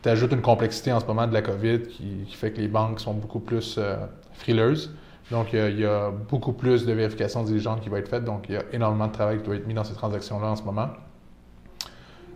[0.02, 3.00] tu ajoutes une complexité en ce moment de la COVID qui, fait que les banques
[3.00, 3.96] sont beaucoup plus euh,
[4.32, 4.94] frileuses.
[5.30, 8.24] Donc, il y, a, beaucoup plus de vérification diligente qui va être faite.
[8.24, 10.56] Donc, il y a énormément de travail qui doit être mis dans ces transactions-là en
[10.56, 10.88] ce moment.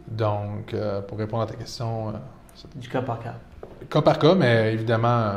[0.08, 2.10] Donc, euh, pour répondre à ta question.
[2.10, 2.12] Euh,
[2.74, 3.34] du cas par cas.
[3.88, 5.36] Cas par cas, mais évidemment,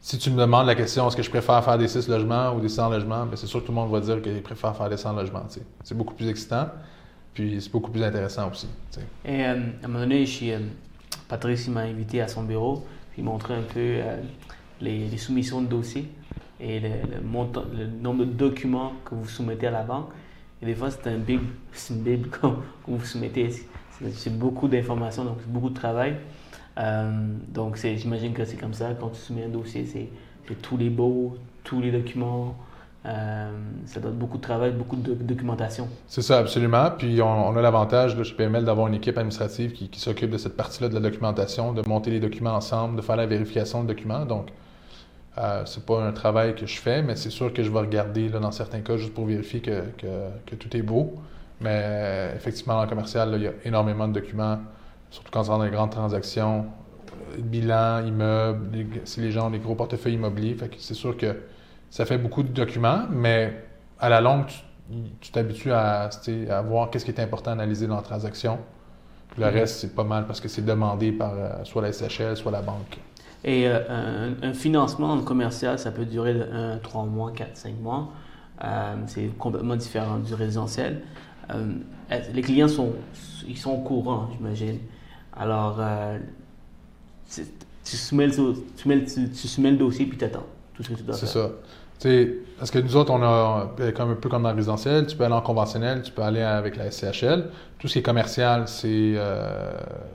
[0.00, 2.60] si tu me demandes la question est-ce que je préfère faire des 6 logements ou
[2.60, 4.90] des 100 logements, ben, c'est sûr que tout le monde va dire qu'il préfère faire
[4.90, 5.46] des 100 logements.
[5.82, 6.68] C'est beaucoup plus excitant,
[7.32, 8.68] puis c'est beaucoup plus intéressant aussi.
[9.24, 10.58] Et à un moment donné, je
[11.32, 12.84] Patrice m'a invité à son bureau,
[13.16, 14.18] il montrait un peu euh,
[14.82, 16.06] les, soumissions de dossiers
[16.60, 16.90] et le,
[18.02, 20.10] nombre de documents que vous soumettez à la banque.
[20.60, 21.40] Et des fois, c'est un big,
[21.88, 22.48] une bible que
[22.86, 23.48] vous soumettez.
[24.12, 26.16] C'est beaucoup d'informations, donc c'est beaucoup de travail.
[26.76, 28.92] Euh, donc, j'imagine que c'est comme ça.
[28.92, 30.10] Quand tu soumets un dossier, c'est
[30.60, 32.54] tous les beaux, tous les documents,
[33.04, 33.50] euh,
[33.86, 35.88] ça donne beaucoup de travail, beaucoup de documentation.
[36.06, 36.90] C'est ça, absolument.
[36.96, 40.88] Puis on, a l'avantage chez PML d'avoir une équipe administrative qui, s'occupe de cette partie-là
[40.88, 44.24] de la documentation, de monter les documents ensemble, de faire la vérification de documents.
[44.24, 44.50] Donc,
[45.38, 48.28] euh, c'est pas un travail que je fais, mais c'est sûr que je vais regarder
[48.28, 51.14] dans certains cas juste pour vérifier que, tout est beau.
[51.60, 54.58] Mais effectivement, en commercial, il y a énormément de documents,
[55.10, 56.66] surtout quand on a des grandes transactions,
[57.38, 60.56] bilan, immeubles, si les gens ont des gros portefeuilles immobiliers.
[60.78, 61.36] C'est sûr que
[61.92, 63.52] ça fait beaucoup de documents, mais
[64.00, 64.46] à la longue,
[65.20, 66.08] tu t'habitues à,
[66.48, 68.58] à, voir qu'est-ce qui est important à analyser dans la transaction.
[69.36, 69.52] le mhm.
[69.52, 72.62] reste, c'est pas mal parce que c'est demandé par euh, soit la SHL, soit la
[72.62, 72.98] banque.
[73.44, 78.08] Et euh, un, financement commercial, ça peut durer de 1, 3 mois, 4, 5 mois.
[78.64, 81.02] Euh, c'est complètement différent du résidentiel.
[82.32, 82.94] les clients sont,
[83.46, 84.78] ils sont au courant, j'imagine.
[85.36, 85.78] Alors,
[87.84, 90.94] tu soumets, le, tu, tu, tu soumets le dossier puis tu attends tout ce que
[90.94, 91.28] tu dois faire.
[91.28, 91.50] C'est ça
[92.58, 95.24] parce que nous autres, on a comme un peu comme dans le résidentiel, tu peux
[95.24, 97.46] aller en conventionnel, tu peux aller avec la SCHL.
[97.78, 99.72] Tout ce qui est commercial, c'est euh,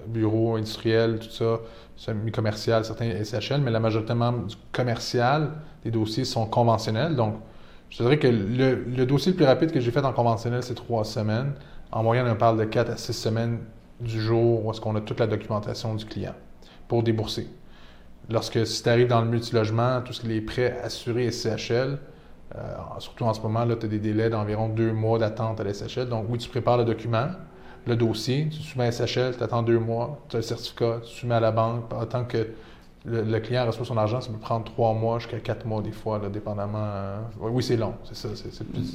[0.08, 1.60] bureau, industriel, tout ça,
[1.96, 5.52] semi-commercial, certains SCHL, mais la majorité du commercial,
[5.84, 7.15] des dossiers sont conventionnels.
[7.15, 7.36] Donc,
[7.89, 11.06] je dirais que le, dossier le plus rapide que j'ai fait en conventionnel, c'est trois
[11.06, 11.54] semaines.
[11.91, 13.60] En moyenne, on parle de quatre à six semaines
[14.02, 16.36] du jour où est-ce qu'on a toute la documentation du client
[16.88, 17.48] pour débourser.
[18.30, 21.98] Lorsque si tu arrives dans le multilogement, tout ce qui est prêts assurés et CHL,
[22.56, 22.60] euh,
[23.00, 26.10] surtout en ce moment, tu as des délais d'environ deux mois d'attente à la SHL.
[26.10, 27.28] Donc, oui, tu prépares le document,
[27.86, 31.13] le dossier, tu soumets à SHL, tu attends deux mois, tu as le certificat, tu
[31.13, 31.86] soumets à la banque.
[32.10, 32.48] Tant que
[33.06, 36.20] le, client reçoit son argent, ça peut prendre trois mois jusqu'à quatre mois des fois,
[36.32, 36.84] dépendamment.
[36.84, 38.30] Euh, oui, c'est long, c'est ça.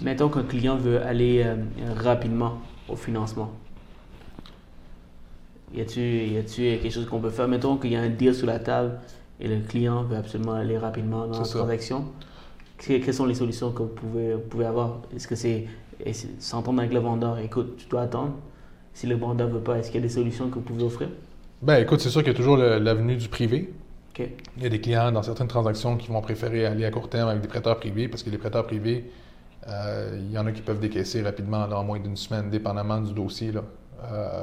[0.02, 1.56] Mettons qu'un client veut aller euh,
[1.96, 3.52] rapidement au financement.
[5.74, 6.44] Y a-t-il
[6.80, 7.48] quelque chose qu'on peut faire?
[7.48, 8.98] Mettons qu'il y a un deal sur la table
[9.42, 12.04] et le client veut absolument aller rapidement dans la transaction.
[12.78, 15.00] Quelles sont les solutions que vous pouvez, pouvez avoir?
[15.14, 15.66] Est-ce que c'est
[16.38, 18.34] s'entendre avec le vendeur Écoute, tu dois attendre.
[18.94, 20.84] Si le vendeur ne veut pas, est-ce qu'il y a des solutions que vous pouvez
[20.84, 21.08] offrir?
[21.60, 23.72] Ben écoute, c'est sûr qu'il y a toujours l'avenue du privé.
[24.10, 24.28] OK.
[24.56, 27.28] Il y a des clients dans certaines transactions qui vont préférer aller à court terme
[27.28, 29.10] avec des prêteurs privés parce que les prêteurs privés,
[29.68, 33.00] euh, il y en a qui peuvent décaisser rapidement là, en moins d'une semaine, dépendamment
[33.00, 33.52] du dossier.
[33.52, 33.62] Là.
[34.04, 34.42] Euh,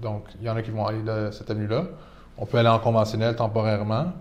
[0.00, 1.86] donc, il y en a qui vont aller de cette avenue-là.
[2.38, 4.12] On peut aller en conventionnel temporairement,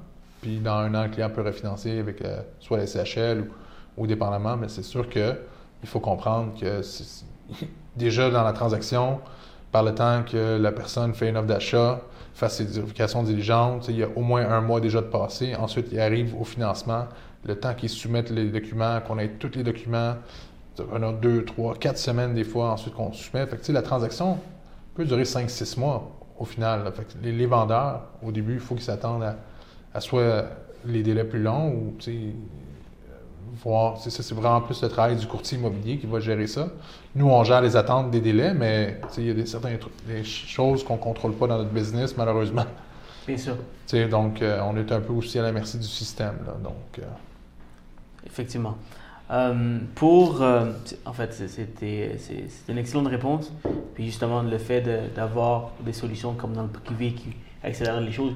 [0.42, 4.08] puis dans un an, le client peut refinancer avec euh, soit la SHL ou, ou
[4.08, 5.36] dépendamment, mais c'est sûr que
[5.84, 6.82] il faut comprendre que
[7.96, 9.20] déjà dans la transaction,
[9.72, 12.02] par le temps que la personne fait une offre d'achat,
[12.34, 15.56] fasse ses vérifications diligentes, il y a au moins un mois déjà de passé.
[15.56, 17.06] Ensuite, il arrive au financement,
[17.46, 20.16] le temps qu'ils soumettent les documents, qu'on ait tous les documents,
[20.92, 23.46] on a deux, trois, quatre semaines des fois ensuite qu'on soumet.
[23.70, 24.40] La transaction
[24.96, 26.92] peut durer 5-6 mois au final.
[27.22, 29.36] les, les vendeurs, au début, il faut qu'ils s'attendent à,
[29.94, 30.46] à soit
[30.86, 31.94] les délais plus longs ou
[33.64, 33.98] voir.
[34.00, 36.70] C'est vraiment plus le travail du courtier immobilier qui va gérer ça.
[37.16, 39.78] Nous, on gère les attentes des délais, mais il y a des, certaines
[40.08, 42.66] des choses qu'on ne contrôle pas dans notre business, malheureusement.
[43.28, 43.56] Bien sûr.
[43.88, 46.38] Tu sais, donc, euh, on est un peu aussi à la merci du système.
[46.46, 47.04] Là, donc, euh,
[48.26, 48.78] Effectivement.
[49.30, 50.42] Euh, pour,
[51.06, 52.18] en fait, c'était
[52.68, 53.52] une excellente réponse.
[53.94, 57.30] Puis justement, le fait de- d'avoir des solutions comme dans le privé qui
[57.64, 58.34] accélèrent les choses,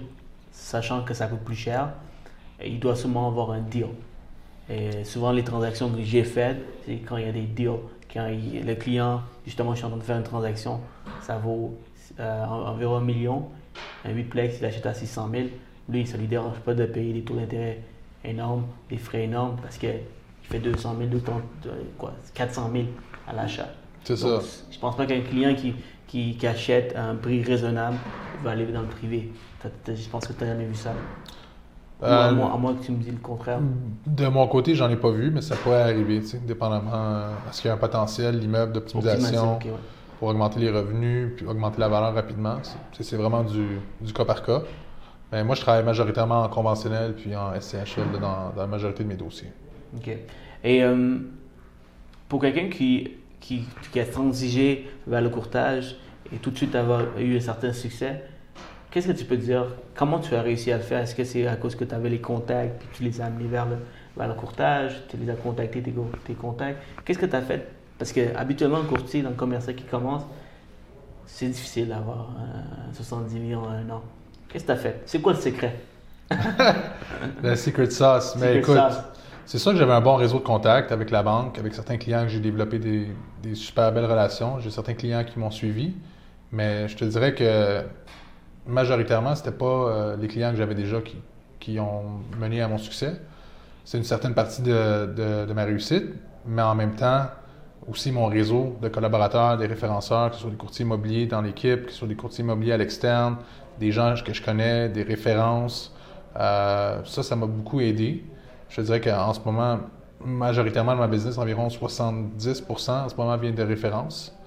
[0.60, 1.90] sachant que ça coûte plus cher,
[2.64, 3.88] il doit sûrement avoir un deal.
[4.70, 7.70] Et souvent, les transactions que j'ai faites, c'est quand il y a des deals.
[8.12, 10.80] Quand il- le client, justement, je suis en train de faire une transaction,
[11.22, 11.76] ça vaut
[12.20, 13.50] euh, en- environ un million.
[14.06, 15.48] Un 8plex, il achète à 600 000.
[15.90, 17.82] Lui, ça ne lui dérange pas de payer des taux d'intérêt
[18.24, 20.00] énormes, des frais énormes, parce qu'il
[20.44, 22.86] fait 200 000, 200, de- quoi, 400 000
[23.28, 23.68] à l'achat.
[24.04, 24.28] c'est ça.
[24.72, 25.74] Je pense pas qu'un client qui,
[26.08, 27.98] qui, qui achète à un prix raisonnable
[28.44, 29.32] va aller dans le privé.
[29.88, 30.94] Je pense que tu n'as jamais vu ça.
[32.02, 33.60] À, Euh, moins, à moins que tu me dises le contraire.
[34.06, 36.92] De mon côté, j'en ai pas vu, mais ça pourrait arriver, dépendamment.
[36.94, 39.72] euh, Est-ce qu'il y a un potentiel, l'immeuble d'optimisation Optimisation, ok, ouais.
[40.20, 42.58] pour augmenter les revenus, puis augmenter la valeur rapidement?
[42.92, 44.62] C'est- vraiment du, du cas par cas.
[45.32, 49.16] Mais moi, je travaille majoritairement en conventionnel puis en SCHL dans la majorité de mes
[49.16, 49.52] dossiers.
[49.96, 50.10] OK.
[50.64, 51.18] Et euh,
[52.30, 53.12] pour quelqu'un qui,
[53.48, 55.96] qui, qui a transigé vers le courtage
[56.34, 58.24] et tout de suite avoir eu un certain succès,
[58.90, 59.68] qu'est-ce que tu peux dire?
[59.96, 61.00] Comment tu as réussi à le faire?
[61.02, 63.48] Est-ce que c'est à cause que tu avais les contacts puis tu les as amenés
[63.48, 63.78] vers le,
[64.18, 65.04] vers le courtage?
[65.10, 65.94] Tu les as contactés, tes,
[66.26, 66.82] tes contacts?
[67.04, 67.68] Qu'est-ce que tu as fait?
[68.00, 70.24] Parce que habituellement, un courtier dans le commercial qui commence,
[71.28, 74.02] c'est difficile d'avoir euh, 70 millions en un an.
[74.50, 75.02] Qu'est-ce que tu as fait?
[75.06, 75.76] C'est quoi le secret?
[77.44, 78.36] Le secret sauce.
[78.38, 79.04] Mais Secret écoute, sauce.
[79.46, 82.24] C'est sûr que j'avais un bon réseau de contacts avec la banque, avec certains clients
[82.24, 83.08] que j'ai développé des,
[83.56, 84.60] super belles relations.
[84.60, 85.94] J'ai certains clients qui m'ont suivi.
[86.52, 87.84] Mais je te dirais que
[88.68, 91.18] majoritairement, c'était pas euh, les clients que j'avais déjà qui,
[91.60, 92.04] qui ont
[92.40, 93.22] mené à mon succès.
[93.86, 96.06] C'est une certaine partie de, de- de ma réussite,
[96.46, 97.28] mais en même temps,
[97.88, 101.86] aussi mon réseau de collaborateurs, des référenceurs, que ce soit des courtiers immobiliers dans l'équipe,
[101.86, 103.38] que ce soit des courtiers immobiliers à l'externe,
[103.80, 105.94] des gens que je connais, des références.
[106.38, 108.24] Euh, ça, ça m'a beaucoup aidé.
[108.76, 109.80] Je dirais qu'en ce moment,
[110.26, 114.38] majoritairement de ma business, environ 70% en ce moment vient de références.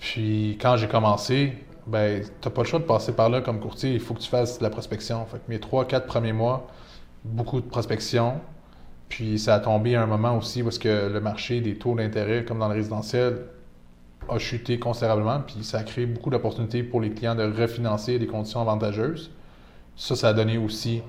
[0.00, 1.52] Puis quand j'ai commencé,
[1.86, 3.92] ben, t'as pas le choix de passer par là comme courtier.
[3.92, 5.24] Il faut que tu fasses de la prospection.
[5.26, 6.66] Fait que mes trois, quatre premiers mois,
[7.24, 8.40] beaucoup de prospection.
[9.08, 12.44] Puis ça a tombé à un moment aussi parce que le marché des taux d'intérêt,
[12.44, 13.44] comme dans le résidentiel,
[14.28, 15.38] a chuté considérablement.
[15.38, 19.30] Puis ça a créé beaucoup d'opportunités pour les clients de refinancer des conditions avantageuses.
[19.94, 21.00] Ça, ça a donné aussi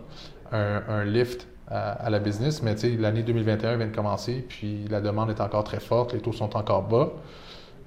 [0.51, 2.61] un lift à, à la business.
[2.61, 6.13] Mais tu sais, l'année 2021 vient de commencer, puis la demande est encore très forte,
[6.13, 7.09] les taux sont encore bas.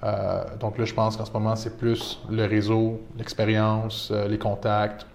[0.05, 4.39] Euh, donc là, je pense qu'en ce moment, c'est plus le réseau, l'expérience, euh, les
[4.39, 5.07] contacts,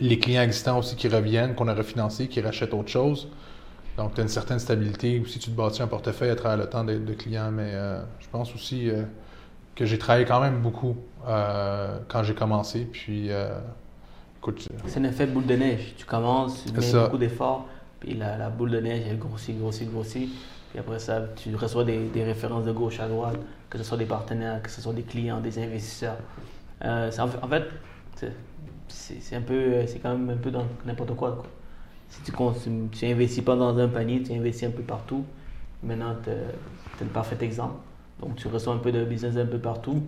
[0.00, 3.28] les clients existants aussi qui reviennent, qu'on a refinancés, qui rachètent autre chose.
[3.96, 6.66] Donc, tu as une certaine stabilité aussi, tu te bâtis un portefeuille à travers le
[6.66, 7.50] temps de, de clients.
[7.50, 8.90] Mais euh, je pense aussi
[9.74, 12.86] que j'ai travaillé quand même beaucoup quand j'ai commencé.
[12.90, 13.30] Puis,
[14.38, 15.94] écoute, C'est un effet boule de neige.
[15.98, 17.66] Tu commences, tu mets beaucoup d'efforts,
[18.00, 20.30] puis la, boule de neige, elle grossit, grossit, grossit.
[20.70, 24.06] Puis après ça, tu reçois des, références de gauche à droite, que ce soit des
[24.06, 26.16] partenaires, que ce soit des clients, des investisseurs.
[26.84, 27.68] Euh, en, fait-
[28.88, 31.46] c'est- quand même un peu dans n'importe quoi, quoi.
[32.08, 35.24] Si tu, tu, tu investis pas dans un panier, tu investis un peu partout.
[35.82, 37.76] Maintenant, tu es le parfait exemple.
[38.20, 40.02] Donc, tu reçois un peu de business un peu partout.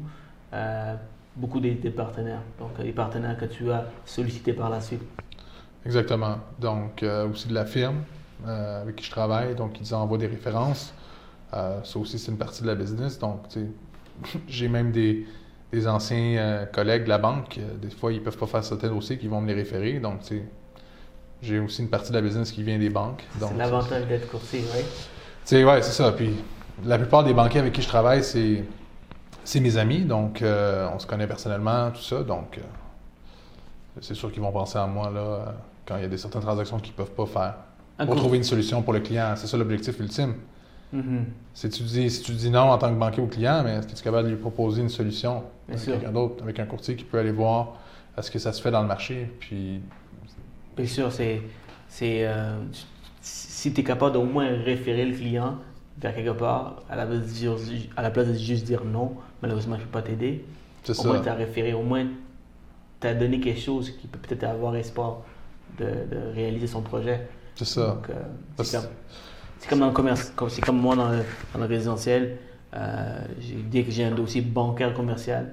[0.52, 0.94] Euh,
[1.36, 2.42] beaucoup des, des partenaires.
[2.58, 5.02] Donc, les partenaires que tu as sollicités par la suite.
[5.84, 6.38] Exactement.
[6.58, 8.02] Donc, euh, aussi de la firme
[8.46, 10.94] euh, avec qui je travaille, donc ils envoient des références.
[11.54, 13.18] Euh, ça aussi, c'est une partie de la business.
[13.18, 15.26] Donc, tu sais, j'ai même des,
[15.72, 17.58] des anciens collègues de la banque.
[17.80, 19.98] des fois, ils peuvent pas faire certains dossiers qui vont me les référer.
[20.00, 20.44] Donc, tu sais,
[21.42, 23.24] j'ai aussi une partie de la business qui vient des banques.
[23.38, 24.82] C'est l'avantage d'être courtier, oui.
[24.82, 24.86] tu
[25.44, 26.12] sais, ouais, c'est ça.
[26.12, 26.34] Puis
[26.84, 28.64] la plupart des banquiers avec qui je travaille, c'est,
[29.44, 30.04] c'est mes amis.
[30.04, 32.22] Donc, euh, on se connaît personnellement, tout ça.
[32.22, 32.60] Donc, euh,
[34.00, 35.54] c'est sûr qu'ils vont penser à moi là,
[35.86, 38.06] quand il y a des certaines transactions qu'ils ne peuvent pas faire.
[38.06, 39.34] pour trouver une solution pour le client.
[39.36, 40.34] C'est ça l'objectif ultime.
[40.94, 41.24] Mm-hmm.
[41.54, 43.86] si, tu dis, si tu dis non en tant que banquier au client, mais est-ce
[43.86, 46.96] que tu es capable de lui proposer une solution avec quelqu'un d'autre, avec un courtier
[46.96, 47.78] qui peut aller voir
[48.18, 49.30] est-ce que ça se fait dans le marché?
[49.40, 49.80] Puis...
[50.76, 51.40] Bien sûr, c'est.
[52.02, 52.58] euh,
[53.20, 55.58] si tu es capable d'au moins référer le client
[55.98, 57.50] vers quelque part, à la place de,
[57.96, 60.44] à la place de juste dire non, malheureusement, je ne peux pas t'aider.
[60.88, 61.08] Au ça.
[61.08, 62.06] moins, tu as référé, au moins,
[63.00, 65.22] tu as donné quelque chose qui peut peut-être avoir espoir
[65.78, 67.28] de, réaliser son projet.
[67.54, 68.00] C'est ça.
[68.08, 68.14] Euh,
[68.58, 72.38] c'est comme, dans le commerce, c'est comme moi dans le, dans le résidentiel.
[72.74, 73.18] Euh,
[73.70, 75.52] dès que j'ai un dossier bancaire commercial,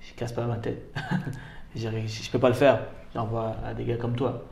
[0.00, 0.82] je casse pas ma tête.
[1.74, 2.80] je ne peux pas le faire.
[3.14, 4.44] J'envoie à des gars comme toi.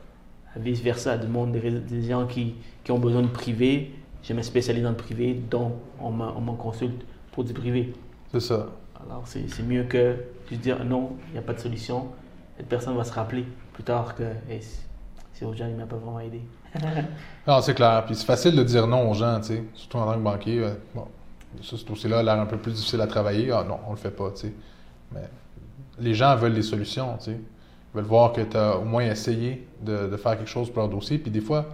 [0.56, 3.92] Vice versa, du monde, des, des gens qui, qui, ont besoin de privé.
[4.22, 7.92] Je me spécialise dans le privé, donc on m'en consulte pour du privé.
[8.32, 8.68] C'est ça.
[9.04, 10.16] Alors c'est mieux que
[10.50, 12.08] de dire non, il n'y a pas de solution
[12.56, 14.22] cette personne va se rappeler plus tard que
[15.34, 16.40] si aux gens, il m'a pas vraiment aidé.
[17.46, 18.04] non, c'est clair.
[18.06, 19.40] Puis c'est facile de dire non aux gens,
[19.74, 20.60] surtout en tant que banquier.
[20.60, 21.06] Euh, bon,
[21.62, 23.50] ça, c'est aussi là l'air un peu plus difficile à travailler.
[23.50, 24.52] Ah non, on le fait pas, tu.
[25.12, 25.28] Mais
[25.98, 27.32] les gens veulent des solutions, tu sais.
[27.32, 30.88] Ils veulent voir que tu as au moins essayé de, faire quelque chose pour leur
[30.88, 31.18] dossier.
[31.18, 31.66] Puis des fois,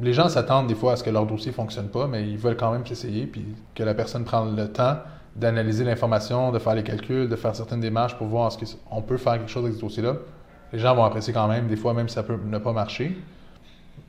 [0.00, 2.38] les gens s'attendent des fois à ce que leur dossier ne fonctionne pas, mais ils
[2.38, 4.96] veulent quand même s'essayer, puis que la personne prenne le temps
[5.34, 9.16] d'analyser l'information, de faire les calculs, de faire certaines démarches pour voir est-ce qu'on peut
[9.16, 10.16] faire quelque chose avec ce dossier-là.
[10.72, 13.16] Les gens vont apprécier quand même, des fois, même si ça peut ne pas marcher.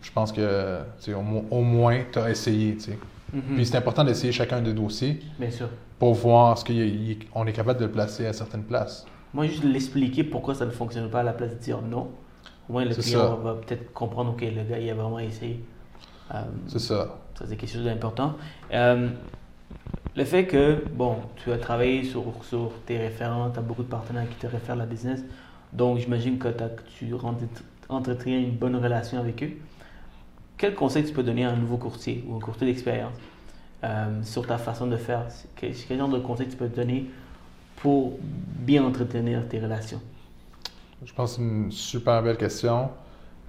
[0.01, 2.73] Je pense que au, au moins, tu as essayé.
[2.75, 3.55] Mm-hmm.
[3.55, 5.69] Puis c'est important d'essayer chacun des dossiers Bien sûr.
[5.99, 9.05] pour voir ce qu'on est capable de le placer à certaines places.
[9.33, 12.09] Moi, juste l'expliquer pourquoi ça ne fonctionne pas à la place de dire non.
[12.69, 15.63] Au moins, le client va peut-être comprendre, OK, le gars, il a vraiment essayé.
[16.33, 17.17] Euh, c'est ça.
[17.37, 18.35] Ça, c'est quelque chose d'important.
[18.71, 19.09] Euh,
[20.15, 23.89] le fait que, bon, tu as travaillé sur, sur tes référents, tu as beaucoup de
[23.89, 25.23] partenaires qui te réfèrent la business,
[25.73, 26.49] donc j'imagine que
[26.97, 27.13] tu
[27.89, 29.51] entretiens une bonne relation avec eux.
[30.57, 33.13] Quel conseil tu peux donner à un nouveau courtier ou un courtier d'expérience
[33.83, 35.25] euh, sur ta façon de faire?
[35.55, 37.09] Quel, genre de conseil tu peux donner
[37.77, 40.01] pour bien entretenir tes relations?
[41.03, 42.89] Je pense que c'est une super belle question.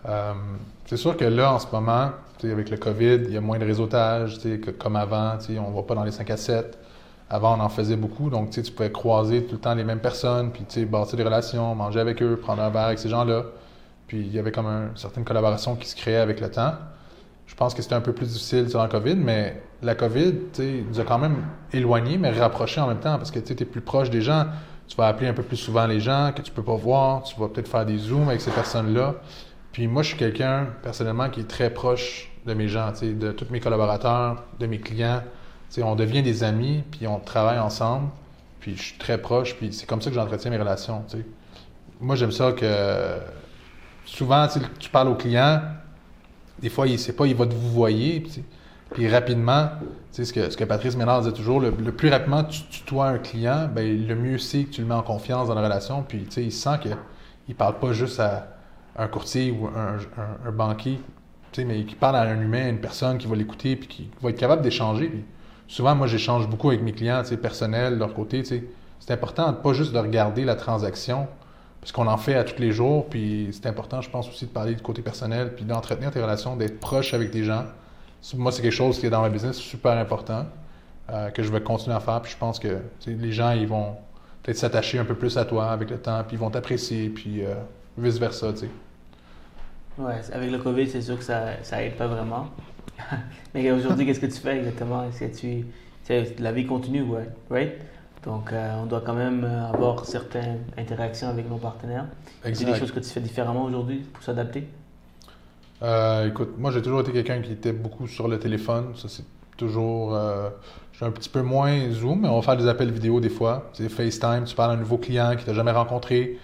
[0.06, 0.32] Euh,
[0.87, 2.10] c'est sûr que là, en ce moment,
[2.42, 4.40] avec le COVID, il y a moins de réseautage
[4.78, 5.38] comme avant.
[5.48, 6.78] On ne va pas dans les 5 à 7.
[7.35, 8.31] Avant, on en faisait beaucoup.
[8.31, 11.99] Donc, tu pouvais croiser tout le temps les mêmes personnes, puis bâtir des relations, manger
[11.99, 13.47] avec eux, prendre un verre avec ces gens-là.
[14.07, 16.75] Puis, il y avait comme une certaine collaboration qui se créait avec le temps.
[17.47, 20.33] Je pense que c'était un peu plus difficile durant le COVID, mais la COVID
[20.88, 21.38] nous a quand même
[21.73, 24.47] éloignés, mais rapprochés en même temps parce que tu es plus proche des gens.
[24.87, 27.25] Tu vas appeler un peu plus souvent les gens que tu peux pas voir.
[27.25, 29.16] Tu vas peut-être faire des zooms avec ces personnes-là.
[29.73, 33.47] Puis moi, je suis quelqu'un, personnellement, qui est très proche de mes gens, de tous
[33.51, 35.23] mes collaborateurs, de mes clients.
[35.82, 38.08] On devient des amis, puis on travaille ensemble,
[38.60, 41.04] puis je suis très proche, puis c'est comme ça que j'entretiens mes relations.
[42.00, 43.18] Moi, j'aime ça que
[44.04, 44.46] souvent,
[44.78, 45.60] tu parles au client,
[46.60, 48.24] des fois, il ne sait pas, il va te vous voyer,
[48.90, 49.70] puis, rapidement,
[50.12, 53.68] ce que, ce que Patrice Ménard disait toujours, le, plus rapidement tu tutoies un client,
[53.74, 56.52] ben, le mieux c'est que tu le mets en confiance dans la relation, puis il
[56.52, 56.96] sent qu'il
[57.48, 58.54] ne parle pas juste à
[58.96, 61.00] un courtier ou un, banquier,
[61.58, 64.38] mais qui parle à un humain, une personne qui va l'écouter puis qui va être
[64.38, 65.24] capable d'échanger.
[65.66, 68.42] Souvent, moi, j'échange beaucoup avec mes clients personnels, leur côté.
[68.44, 71.27] C'est important, pas juste de regarder la transaction,
[71.81, 73.07] parce qu'on en fait à tous les jours.
[73.09, 76.57] Puis c'est important, je pense aussi, de parler du côté personnel, puis d'entretenir tes relations,
[76.57, 77.64] d'être proche avec des gens.
[78.35, 80.46] Moi, c'est quelque chose qui est dans ma business super important,
[81.11, 82.22] euh, que je vais continuer à faire.
[82.22, 83.96] Puis je pense que les gens, ils vont
[84.42, 87.44] peut-être s'attacher un peu plus à toi avec le temps, puis ils vont t'apprécier, puis
[87.44, 87.55] euh,
[87.98, 88.53] vice-versa.
[89.98, 92.48] Ouais, avec le COVID, c'est sûr que ça, ça aide pas vraiment.
[93.54, 95.04] Mais aujourd'hui, qu'est-ce que tu fais exactement?
[95.04, 95.64] Est-ce que tu.
[96.38, 97.72] La vie continue, ouais, right?
[98.24, 102.07] Donc, euh, on doit quand même euh, avoir certaines interactions avec nos partenaires.
[102.44, 104.66] Est-ce des choses que tu fais différemment aujourd'hui pour s'adapter?
[105.83, 108.92] Euh, écoute, moi, j'ai toujours été quelqu'un qui était beaucoup sur le téléphone.
[108.96, 109.24] Ça, c'est
[109.57, 110.14] toujours.
[110.92, 113.28] je suis un petit peu moins Zoom, mais on va faire des appels vidéo des
[113.28, 113.70] fois.
[113.74, 116.38] C'est FaceTime, tu parles à un nouveau client qui t'a jamais rencontré.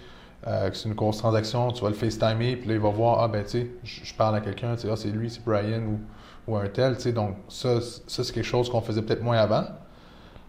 [0.47, 3.19] Euh, que c'est une grosse transaction, tu vas le FaceTimer, puis là, il va voir,
[3.21, 5.81] ah ben, tu sais, je parle à quelqu'un, tu sais, ah, c'est lui, c'est Brian
[5.83, 5.99] ou,
[6.47, 7.11] ou un tel, tu sais.
[7.11, 9.65] Donc, ça, c'est quelque chose qu'on faisait peut-être moins avant.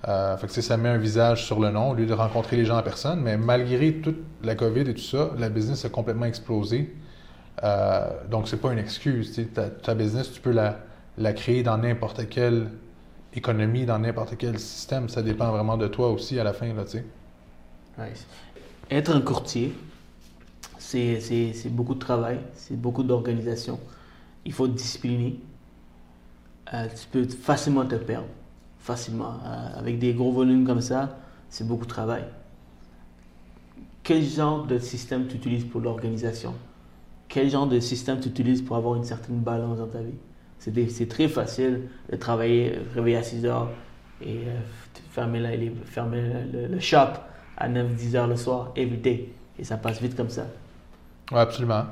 [0.09, 2.65] Euh, fait que, ça met un visage sur le nom au lieu de rencontrer les
[2.65, 3.21] gens en personne.
[3.21, 6.97] Mais malgré toute la COVID et tout ça, la business a complètement explosé.
[7.63, 9.39] Euh, donc, c'est pas une excuse.
[9.53, 10.79] Ta, ta, business, tu peux la,
[11.19, 12.69] la créer dans n'importe quelle
[13.35, 15.11] économie, dans n'importe quel système.
[15.11, 17.05] Ça dépend vraiment de toi aussi à la fin, là, tu sais.
[17.99, 18.27] Nice
[18.93, 19.73] être un courtier,
[20.79, 23.79] c'est beaucoup de travail, c'est beaucoup d'organisation.
[24.45, 25.39] Il faut discipliner.
[26.75, 28.29] Euh, tu peux facilement te perdre,
[28.79, 29.35] facilement.
[29.45, 31.19] Euh, avec des gros volumes comme ça,
[31.49, 32.25] c'est beaucoup de travail.
[34.03, 36.55] quel genre de système tu utilises pour l'organisation?
[37.29, 40.19] Quel genre de système tu utilises pour avoir une certaine balance dans ta vie?
[40.59, 43.71] C'est très facile de travailler, réveiller à 6 heures
[44.21, 44.61] et euh,
[45.11, 45.51] fermer, la,
[45.87, 46.23] fermer
[46.53, 47.19] le, shop
[47.63, 49.29] à 9-10 heures le soir, every.
[49.59, 50.47] Et ça passe vite comme ça.
[51.31, 51.85] Oui, absolument.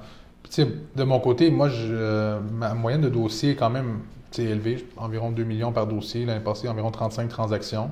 [0.56, 4.00] de mon côté, moi, je, ma moyenne de dossier est quand même
[4.38, 6.24] élevée, environ 2 millions par dossier.
[6.24, 7.90] L'année passée, environ 35 transactions.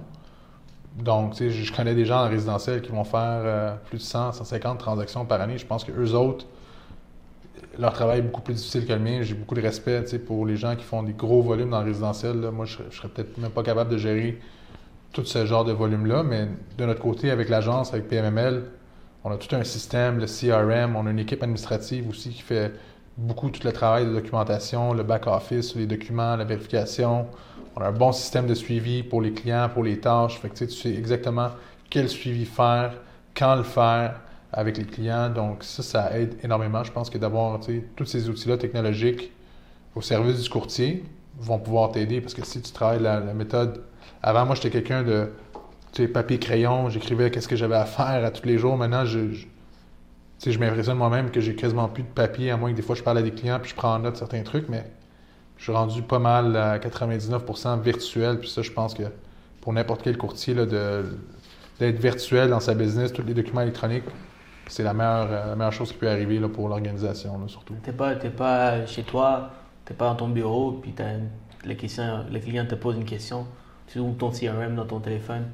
[0.96, 4.32] Donc, sais, je connais des gens en résidentiel qui vont faire euh, plus de 100,
[4.32, 5.56] 150 transactions par année.
[5.56, 6.46] Je pense que eux autres,
[7.78, 9.22] leur travail est beaucoup plus difficile que le mien.
[9.22, 12.34] J'ai beaucoup de respect pour les gens qui font des gros volumes dans le résidentiel.
[12.52, 14.40] Moi, je, ne serais peut-être même pas capable de gérer
[15.12, 16.22] tout ce genre de volume-là.
[16.22, 18.64] Mais de notre côté, avec l'agence, avec PMML,
[19.24, 22.72] on a tout un système, le CRM, on a une équipe administrative aussi qui fait
[23.16, 27.26] beaucoup tout le travail de documentation, le back-office, les documents, la vérification.
[27.76, 30.38] On a un bon système de suivi pour les clients, pour les tâches.
[30.38, 31.50] Fait que, tu sais exactement
[31.90, 32.92] quel suivi faire,
[33.34, 34.20] quand le faire
[34.52, 35.30] avec les clients.
[35.30, 36.84] Donc ça, ça aide énormément.
[36.84, 37.60] Je pense que d'avoir
[37.96, 39.32] tous ces outils-là technologiques
[39.94, 41.04] au service du courtier
[41.38, 43.82] vont pouvoir t'aider parce que si tu travailles la, méthode...
[44.22, 45.30] Avant, moi, j'étais quelqu'un de
[45.92, 48.76] tu sais, papier-crayon, j'écrivais qu'est-ce que j'avais à faire à tous les jours.
[48.76, 52.76] Maintenant, je, je, je m'impressionne moi-même que j'ai quasiment plus de papier, à moins que
[52.76, 54.84] des fois je parle à des clients puis je prends en note certains trucs, mais
[55.56, 58.38] je suis rendu pas mal à 99% virtuel.
[58.38, 59.04] Puis ça, je pense que
[59.60, 64.04] pour n'importe quel courtier, d'être virtuel dans sa business, tous les documents électroniques,
[64.68, 67.74] c'est la meilleure, la meilleure chose qui peut arriver là, pour l'organisation, surtout.
[67.82, 69.50] Tu n'es pas, pas chez toi,
[69.84, 70.94] tu n'es pas dans ton bureau, puis
[71.64, 73.46] le, question, le client te pose une question,
[73.90, 75.44] tu ouvres ton CRM dans ton téléphone,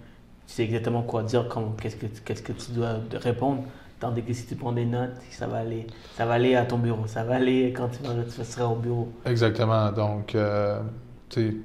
[0.46, 1.46] tu sais exactement quoi dire,
[1.80, 3.62] qu'est-ce que, qu'est-ce que tu dois répondre.
[4.00, 6.78] Tandis que si tu prends des notes, ça va aller, ça va aller à ton
[6.78, 9.10] bureau, ça va aller quand tu, tu seras au bureau.
[9.24, 9.90] Exactement.
[9.92, 10.80] Donc, euh,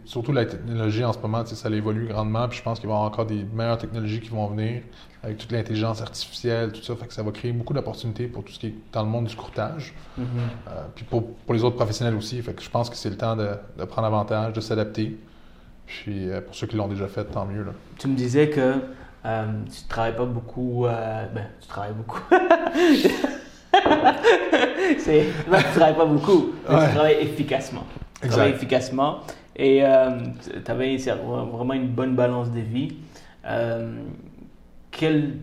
[0.06, 2.48] surtout la technologie en ce moment, ça évolue grandement.
[2.48, 4.84] Puis je pense qu'il va y avoir encore des meilleures technologies qui vont venir
[5.24, 6.96] avec toute l'intelligence artificielle, tout ça.
[6.96, 9.26] Fait que ça va créer beaucoup d'opportunités pour tout ce qui est dans le monde
[9.26, 9.94] du courtage.
[10.18, 10.24] Mm-hmm.
[10.70, 12.42] Euh, puis pour, pour, les autres professionnels aussi.
[12.42, 15.18] Fait que je pense que c'est le temps de, de, prendre avantage, de s'adapter.
[15.90, 17.64] Puis euh, pour ceux qui l'ont déjà fait, tant mieux.
[17.64, 17.72] Là.
[17.98, 18.76] Tu me disais que
[19.26, 20.86] euh, tu ne travailles pas beaucoup.
[20.86, 22.22] Euh, ben, tu travailles beaucoup.
[25.00, 27.86] c'est, tu travailles pas beaucoup, mais tu travailles efficacement.
[28.22, 29.22] Tu travailles efficacement
[29.56, 29.84] et
[30.64, 32.98] tu avais vraiment une bonne balance de vie.
[34.92, 35.38] quel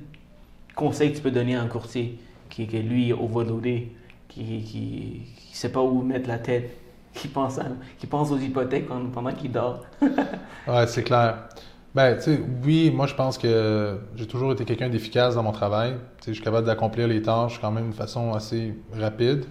[0.76, 2.18] conseil tu peux donner à un courtier
[2.50, 3.92] qui, est lui overloadé,
[4.28, 6.70] qui ne qui, qui sait pas où mettre la tête
[7.16, 7.58] qui pense,
[7.98, 9.84] qui pense aux hypothèques pendant qu'il dort.
[10.68, 11.48] ouais, c'est clair.
[11.94, 15.52] Ben, tu sais, oui, moi, je pense que j'ai toujours été quelqu'un d'efficace dans mon
[15.52, 15.92] travail.
[15.92, 19.46] Tu sais, je suis capable d'accomplir les tâches quand même de façon assez rapide.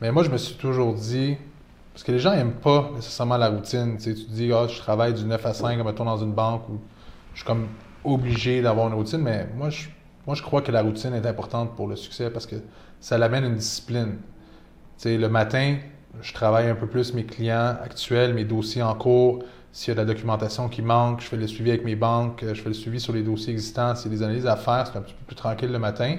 [0.00, 1.36] Mais moi, je me suis toujours dit,
[1.94, 3.96] parce que les gens n'aiment pas nécessairement la routine.
[3.96, 6.32] Tu sais, tu te dis, ah, je travaille du 9 à 5, mettons, dans une
[6.32, 6.78] banque où
[7.32, 7.68] je suis comme
[8.04, 9.20] obligé d'avoir une routine.
[9.22, 9.88] Mais moi je,
[10.26, 12.56] moi, je crois que la routine est importante pour le succès parce que
[13.00, 14.18] ça l'amène une discipline.
[14.98, 15.78] Tu sais, le matin,
[16.20, 19.44] je travaille un peu plus mes clients actuels, mes dossiers en cours.
[19.72, 22.44] S'il y a de la documentation qui manque, je fais le suivi avec mes banques,
[22.46, 23.94] je fais le suivi sur les dossiers existants.
[23.94, 26.16] S'il y a des analyses à faire, c'est un petit peu plus tranquille le matin.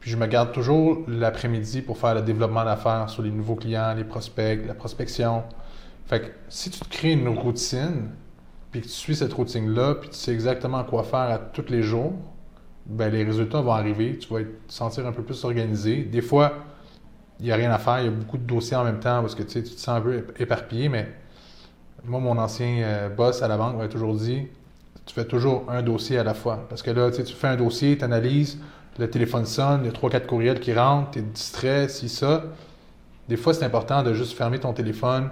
[0.00, 3.94] Puis je me garde toujours l'après-midi pour faire le développement d'affaires sur les nouveaux clients,
[3.94, 5.44] les prospects, la prospection.
[6.06, 8.08] Fait que si tu te crées une routine,
[8.70, 11.82] puis que tu suis cette routine-là, puis tu sais exactement quoi faire à tous les
[11.82, 12.14] jours,
[12.86, 14.16] ben les résultats vont arriver.
[14.18, 16.02] Tu vas te sentir un peu plus organisé.
[16.02, 16.54] Des fois,
[17.40, 19.20] il n'y a rien à faire, il y a beaucoup de dossiers en même temps
[19.20, 21.08] parce que tu, te sens un peu éparpillé, mais
[22.04, 24.46] moi, mon ancien euh, boss à la banque m'a toujours dit
[25.10, 26.66] tu fais toujours un dossier à la fois.
[26.68, 28.58] Parce que là, tu, fais un dossier, tu analyses,
[28.96, 32.08] le téléphone sonne, il y a trois, quatre courriels qui rentrent, tu es distrait, si
[32.08, 32.44] ça.
[33.28, 35.30] Des fois, c'est important de juste fermer ton téléphone,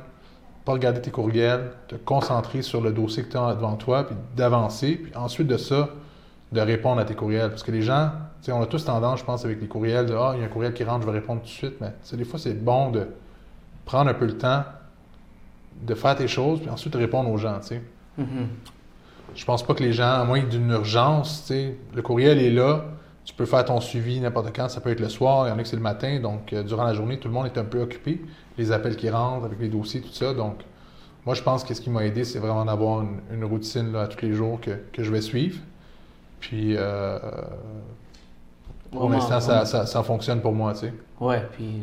[0.65, 4.17] pas regarder tes courriels, te concentrer sur le dossier que tu as devant toi, puis
[4.37, 4.97] d'avancer.
[4.97, 5.91] Puis ensuite de ça,
[6.53, 7.51] de répondre à tes courriels.
[7.51, 8.11] Parce que les gens,
[8.49, 10.51] on a tous tendance, je pense, avec les courriels, de Ah, il y a un
[10.51, 11.75] courriel qui rentre, je vais répondre tout de suite.
[11.81, 13.07] Mais des fois, c'est bon de
[13.85, 14.65] prendre un peu le temps
[15.83, 17.61] de faire tes choses, puis ensuite de répondre aux gens.
[17.63, 17.83] sais.
[18.19, 18.47] Mm-hmm.
[19.35, 22.85] Je pense pas que les gens, à moins d'une urgence, le courriel est là,
[23.25, 25.59] tu peux faire ton suivi n'importe quand, ça peut être le soir, il y en
[25.59, 27.65] a que c'est le matin, donc euh, durant la journée, tout le monde est un
[27.65, 28.23] peu occupé,
[28.57, 30.33] les appels qui rentrent avec les dossiers, tout ça.
[30.33, 30.61] Donc,
[31.27, 34.07] moi, je pense que ce qui m'a aidé, c'est vraiment d'avoir une, routine là, à
[34.09, 35.59] tous les jours que, que je vais suivre.
[36.41, 37.19] Puis, euh,
[38.91, 40.95] pour l'instant, ça, ça, fonctionne pour moi, tu sais.
[41.21, 41.83] Ouais, puis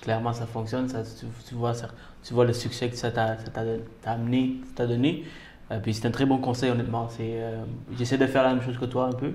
[0.00, 0.88] clairement, ça fonctionne.
[0.88, 1.02] Ça,
[1.48, 1.72] tu, vois,
[2.22, 3.36] tu vois le succès que ça t'a
[4.06, 5.24] amené, t'a donné.
[5.70, 7.08] Euh, puis c'est un très bon conseil, honnêtement.
[7.20, 7.64] Euh,
[7.96, 9.32] J'essaie de faire la même chose que toi un peu.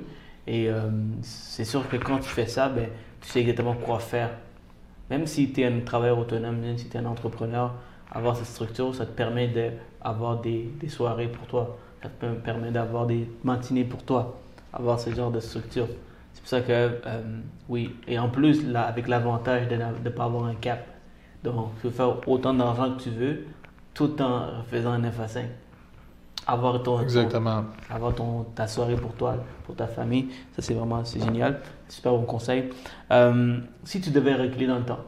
[0.48, 0.90] Et euh,
[1.22, 2.88] c'est sûr que quand tu fais ça, ben,
[3.22, 4.32] tu sais exactement quoi faire.
[5.10, 7.74] Même si tu es un travailleur autonome, même si tu es un entrepreneur,
[8.12, 11.78] avoir cette structure, ça te permet d'avoir des, des soirées pour toi.
[12.02, 14.43] Ça te permet d'avoir des matinées pour toi
[14.74, 15.88] avoir ce genre de structure.
[16.34, 20.26] C'est pour ça que, euh, oui, et en plus, là, avec l'avantage de ne pas
[20.26, 20.88] avoir un cap.
[21.44, 23.46] Donc, tu peux faire autant d'argent que tu veux,
[23.94, 25.46] tout en faisant un F à 5.
[26.46, 27.64] Avoir ton, Exactement.
[27.90, 31.62] avoir ton, ta soirée pour toi, pour ta famille, ça c'est vraiment c'est génial.
[31.88, 32.70] Super bon conseil.
[33.12, 35.00] Euh, si tu devais reculer dans le temps,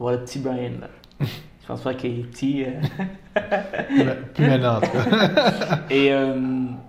[0.00, 0.88] voir le petit Brian là.
[1.76, 2.64] Pas qu'il est petit.
[2.64, 4.20] euh.
[4.34, 5.80] Plus maintenant, en tout cas.
[5.90, 6.34] et, euh,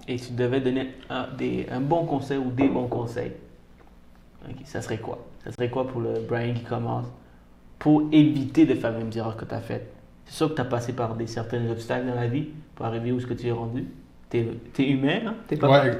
[0.07, 3.31] et tu devais donner un, des, un bon conseil ou des bons conseils.
[4.47, 5.19] Ok, ça serait quoi?
[5.43, 7.07] Ça serait quoi pour le Brian qui commence?
[7.79, 9.91] Pour éviter de faire les mêmes erreurs que tu as faites
[10.25, 13.11] C'est sûr que tu as passé par des certains obstacles dans la vie pour arriver
[13.11, 13.85] où ce que tu es rendu.
[14.29, 14.39] Tu
[14.79, 15.33] es, humain, hein?
[15.47, 15.97] T'es pas Ouais,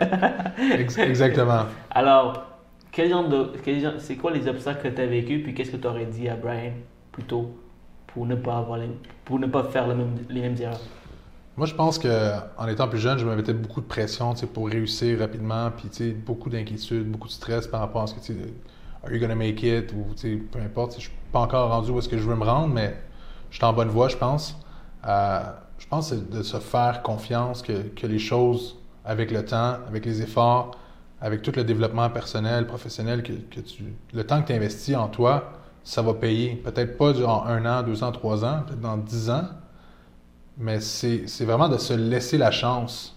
[0.80, 1.66] ex- exactement.
[1.92, 2.46] Alors,
[2.92, 3.52] quel genre de,
[4.00, 6.36] c'est quoi les obstacles que tu as vécu puis qu'est-ce que tu aurais dit à
[6.36, 6.72] Brian
[7.12, 7.54] plutôt
[8.14, 8.90] pour ne pas avoir les,
[9.26, 10.80] pour ne pas faire les mêmes erreurs
[11.58, 14.70] Moi, je pense que en étant plus jeune, je me mettais beaucoup de pression pour
[14.70, 18.36] réussir rapidement, puis beaucoup d'inquiétude, beaucoup de stress par rapport à ce que tu
[19.04, 20.06] are you gonna make it ou
[20.52, 20.96] peu importe.
[20.96, 22.96] Je suis pas encore rendu où est-ce que je veux me rendre, mais
[23.50, 24.58] je suis en bonne voie, je pense.
[25.06, 25.42] Euh,
[25.78, 30.06] je pense que de se faire confiance que, que les choses, avec le temps, avec
[30.06, 30.72] les efforts,
[31.20, 33.84] avec tout le développement personnel, professionnel, que tu,
[34.14, 35.52] le temps que tu investis en toi,
[35.84, 36.56] ça va payer.
[36.56, 39.46] Peut-être pas durant un an, deux ans, trois ans, peut-être dans dix ans,
[40.58, 43.16] mais c'est vraiment de se laisser la chance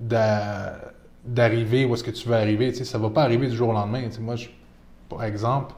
[0.00, 0.92] d'a-
[1.24, 2.72] d'arriver où est-ce que tu veux arriver.
[2.74, 4.08] Sais, ça va pas arriver du jour au lendemain.
[4.20, 4.36] Moi,
[5.08, 5.74] par exemple,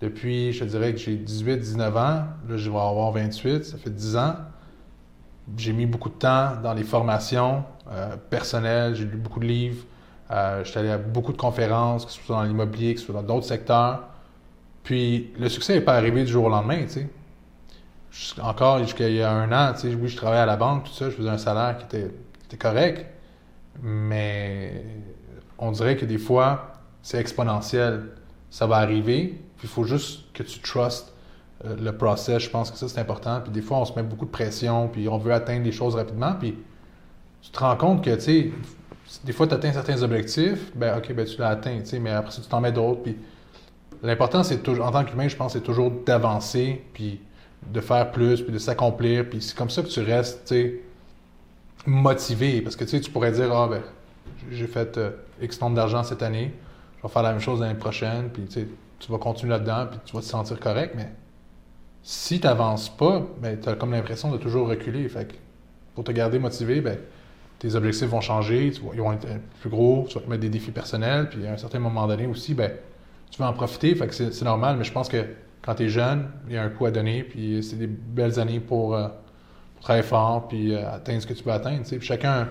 [0.00, 3.90] depuis, je dirais que j'ai 18, 19 ans, là, je vais avoir 28, ça fait
[3.90, 4.36] 10 ans.
[5.56, 9.84] J'ai mis beaucoup de temps dans les formations euh, personnelles, j'ai lu beaucoup de livres,
[10.30, 13.14] euh, j'étais allé à beaucoup de conférences, que ce soit dans l'immobilier, que ce soit
[13.14, 14.08] dans d'autres secteurs.
[14.84, 17.08] Puis le succès n'est pas arrivé du jour au lendemain, tu sais.
[18.40, 20.84] Encore jusqu'à il y a un an, tu sais, oui, je travaillais à la banque,
[20.84, 23.04] tout ça, je faisais un salaire qui était, correct,
[23.82, 24.84] mais
[25.58, 28.10] on dirait que des fois, c'est exponentiel.
[28.50, 31.12] Ça va arriver, puis il faut juste que tu trustes
[31.64, 32.42] euh, le process.
[32.42, 33.40] Je pense que ça, c'est important.
[33.40, 35.96] Puis des fois, on se met beaucoup de pression, puis on veut atteindre les choses
[35.96, 36.54] rapidement, puis
[37.42, 38.52] tu te rends compte que, tu sais,
[39.24, 42.10] des fois, tu atteins certains objectifs, ben OK, ben tu l'as atteint, tu sais, mais
[42.10, 43.16] après ça, tu t'en mets d'autres, puis
[44.04, 47.20] l'important, c'est toujours, en tant qu'humain, je pense, c'est toujours d'avancer, puis
[47.66, 50.54] de faire plus, puis de s'accomplir, puis c'est comme ça que tu restes,
[51.86, 53.82] motivé, parce que, tu pourrais dire, ah, ben,
[54.50, 56.52] j'ai fait euh, X nombre d'argent cette année,
[56.98, 60.14] je vais faire la même chose l'année prochaine, puis, tu vas continuer là-dedans, puis tu
[60.14, 61.10] vas te sentir correct, mais
[62.02, 65.34] si tu n'avances pas, ben, tu as comme l'impression de toujours reculer, fait que
[65.94, 66.98] pour te garder motivé, ben,
[67.58, 70.50] tes objectifs vont changer, ils vont être euh, plus gros, tu vas te mettre des
[70.50, 72.70] défis personnels, puis à un certain moment donné aussi, ben,
[73.34, 75.26] tu vas en profiter, c'est normal, mais je pense que
[75.60, 78.38] quand tu es jeune, il y a un coup à donner, puis c'est des belles
[78.38, 79.08] années pour, euh,
[79.74, 81.82] pour travailler fort, puis euh, atteindre ce que tu veux atteindre.
[81.84, 82.48] Puis chacun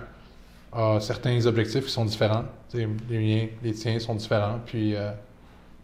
[0.73, 2.43] a certains objectifs qui sont différents.
[2.73, 5.11] Les miens, les tiens sont différents, puis euh,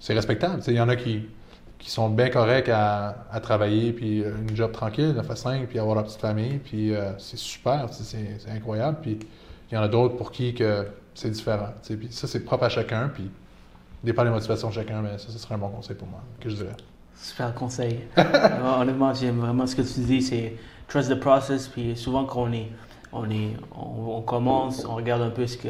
[0.02, 0.62] c'est respectable.
[0.68, 1.30] Il y en a qui,
[1.78, 5.80] qui sont bien corrects à, à travailler, puis une job tranquille, 9 à 5, puis
[5.80, 8.98] avoir leur petite famille, puis c'est super, c'est incroyable.
[9.02, 9.18] Puis
[9.72, 11.70] il y en a d'autres pour qui que c'est différent.
[11.86, 13.32] Puis ça, c'est propre à chacun, puis
[14.04, 16.50] dépend des motivations de chacun, mais ça, ce serait un bon conseil pour moi, que
[16.50, 16.76] je dirais.
[17.16, 18.02] Super conseil.
[18.16, 20.56] Vraiment, Honnêtement, j'aime vraiment ce que tu dis, c'est
[20.88, 21.68] trust the process.
[21.68, 22.70] Puis souvent, quand on est,
[23.12, 25.70] on est, on, commence, on regarde un peu ce que,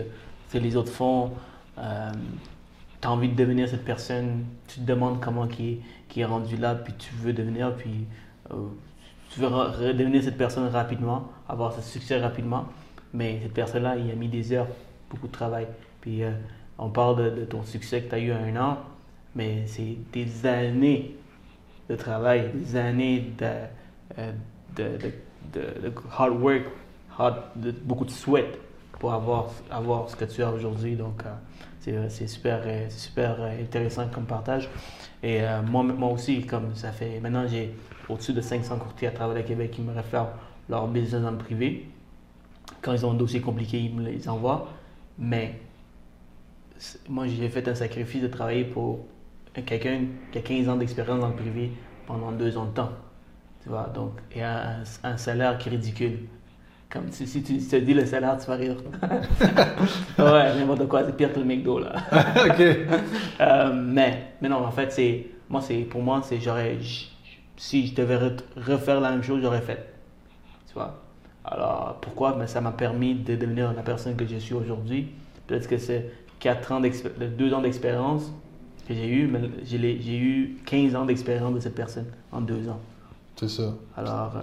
[0.54, 1.32] les autres font.
[1.78, 2.12] Euh,
[3.02, 6.26] tu as envie de devenir cette personne, tu te demandes comment qui est, qui est
[6.26, 8.06] rendu là, puis tu veux devenir, puis
[8.52, 8.56] euh,
[9.30, 12.66] tu veux re- redevenir cette personne rapidement, avoir ce succès rapidement.
[13.14, 14.68] Mais cette personne-là, il a mis des heures,
[15.10, 15.68] beaucoup de travail.
[16.02, 16.32] Puis euh,
[16.80, 18.78] on parle de, ton succès que tu as eu un an,
[19.36, 21.16] mais c'est des années
[21.90, 23.46] de travail, des années de,
[24.18, 26.64] euh, hard work,
[27.84, 28.58] beaucoup de sweat
[28.94, 30.96] pour avoir, avoir ce que tu as aujourd'hui.
[30.96, 31.24] Donc,
[31.88, 34.70] euh, super, euh, c'est super euh, intéressant comme partage.
[35.22, 37.20] Et moi, aussi, comme ça fait.
[37.20, 37.76] Maintenant, j'ai
[38.08, 40.30] au-dessus de 500 courtiers à travers le Québec qui me réfèrent
[40.70, 41.90] leur business le privé.
[42.82, 44.70] Quand ils ont un dossier compliqué, ils me les envoient.
[45.18, 45.60] Mais
[47.08, 49.06] moi, j'ai fait un sacrifice de travailler pour
[49.66, 50.02] quelqu'un
[50.32, 51.72] qui a 15 ans d'expérience dans le privé
[52.06, 52.92] pendant deux ans de temps.
[53.64, 56.20] Tu vois, donc, et un, un salaire qui est ridicule.
[56.90, 58.78] Comme si, si tu te dis le salaire, tu vas rire.
[60.18, 61.94] ouais, n'importe quoi, c'est pire que le McDo, là.
[62.46, 62.62] OK.
[63.42, 66.78] Euh, mais, mais non, en fait, c'est, moi, c'est, pour moi, c'est, j'aurais,
[67.58, 69.94] si je devais re- refaire la même chose, j'aurais fait.
[70.68, 71.00] Tu vois.
[71.46, 72.34] Alors, pourquoi?
[72.34, 75.10] Ben, ça m'a permis de devenir la personne que je suis aujourd'hui.
[75.48, 78.32] Peut-être que c'est 4 ans d'expé- 2 ans d'expérience
[78.88, 82.80] que j'ai eu, mais j'ai, eu 15 ans d'expérience de cette personne en 2 ans.
[83.36, 83.74] C'est ça.
[83.96, 84.42] Alors, euh,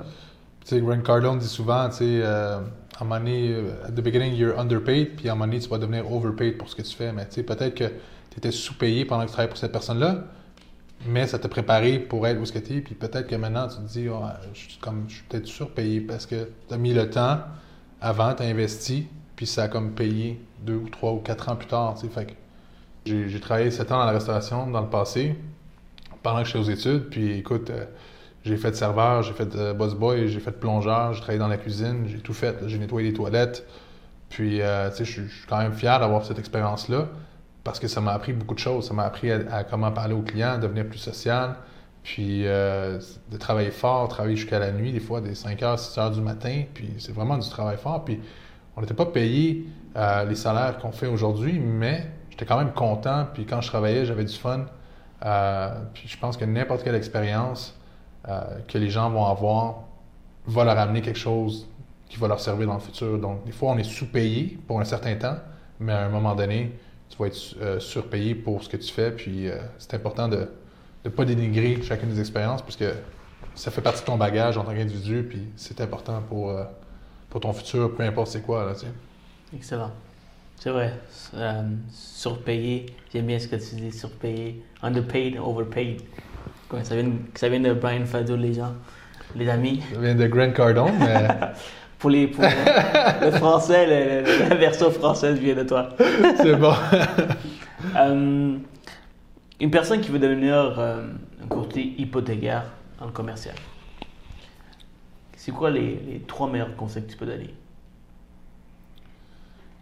[0.61, 3.90] Tu sais, Grant Cardone dit souvent, tu sais, euh, à un moment donné, euh, at
[3.92, 6.76] the beginning, you're underpaid, puis à un moment donné, tu vas devenir overpaid pour ce
[6.76, 7.12] que tu fais.
[7.12, 7.84] Mais tu sais, peut-être que
[8.30, 10.24] tu étais sous-payé pendant que tu travaillais pour cette personne-là,
[11.07, 13.68] mais ça t'a préparé pour être où ce que tu es, puis peut-être que maintenant,
[13.68, 14.07] tu te dis,
[14.55, 17.40] je, suis comme, je suis peut-être surpayé parce que tu as mis le temps
[18.01, 21.57] avant, tu as investi, puis ça a comme payé deux ou trois ou quatre ans
[21.57, 21.97] plus tard.
[21.99, 22.37] Fait
[23.07, 25.37] j'ai travaillé sept ans dans la restauration dans le passé,
[26.23, 27.71] pendant que j'étais aux études, puis écoute...
[27.71, 27.85] Euh,
[28.47, 31.57] j'ai fait serveur, j'ai fait euh, boss boy, j'ai fait plongeur, j'ai travaillé dans la
[31.57, 32.57] cuisine, j'ai tout fait.
[32.69, 33.67] J'ai nettoyé les toilettes.
[34.29, 37.09] Puis, euh, tu sais, je suis quand même fier d'avoir cette expérience-là
[37.64, 38.87] parce que ça m'a appris beaucoup de choses.
[38.87, 41.57] Ça m'a appris à, comment parler aux clients, devenir plus social,
[42.05, 43.01] puis euh,
[43.33, 46.21] de travailler fort, travailler jusqu'à la nuit, des fois des 5 h, 6 h du
[46.21, 46.62] matin.
[46.73, 48.05] Puis c'est vraiment du travail fort.
[48.05, 48.21] Puis
[48.77, 49.67] on n'était pas payé
[50.28, 53.26] les salaires qu'on fait aujourd'hui, mais j'étais quand même content.
[53.32, 54.66] Puis quand je travaillais, j'avais du fun.
[55.94, 57.76] puis je pense que n'importe quelle expérience,
[58.28, 59.84] euh, que les gens vont avoir
[60.47, 61.68] va leur amener quelque chose
[62.09, 63.18] qui va leur servir dans le futur.
[63.18, 65.36] Donc, des fois, on est sous-payé pour un certain temps,
[65.78, 66.76] mais à un moment donné,
[67.09, 69.12] tu vas être euh, surpayé pour ce que tu fais.
[69.12, 70.49] Puis, euh, c'est important de
[71.05, 72.94] ne pas dénigrer chacune des expériences, parce que
[73.55, 76.53] ça fait partie de ton bagage en tant qu'individu, puis c'est important pour,
[77.30, 78.66] pour ton futur, peu importe c'est quoi.
[78.66, 78.72] Là.
[79.55, 79.92] Excellent.
[80.59, 80.92] C'est vrai.
[81.90, 84.62] surpayé, j'aime bien ce que tu dis, surpayé.
[84.82, 86.01] Underpaid, overpaid
[86.82, 88.74] ça, vient, ça vient de Brian Fado, les gens,
[89.34, 89.82] les amis.
[89.92, 91.28] Ça vient de Grant Cardone, mais...
[91.99, 95.90] pour les, pour le français, la version française vient de toi.
[96.36, 96.74] C'est bon.
[97.94, 98.57] Euh,
[99.61, 101.07] une personne qui veut devenir euh,
[101.44, 102.64] un courtier hypothécaire
[103.01, 103.55] le commercial,
[105.36, 107.55] c'est quoi les, les, trois meilleurs conseils que tu peux donner?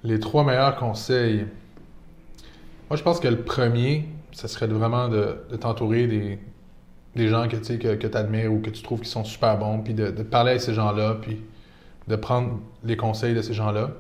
[0.05, 1.46] Les trois meilleurs conseils.
[2.90, 6.38] Moi, je pense que le premier, ce serait vraiment de, t'entourer des,
[7.16, 9.78] des gens que tu que, que admires ou que tu trouves qui sont super bons,
[9.78, 11.40] puis de, parler à ces gens-là, puis
[12.07, 13.92] de prendre les conseils de ces gens-là.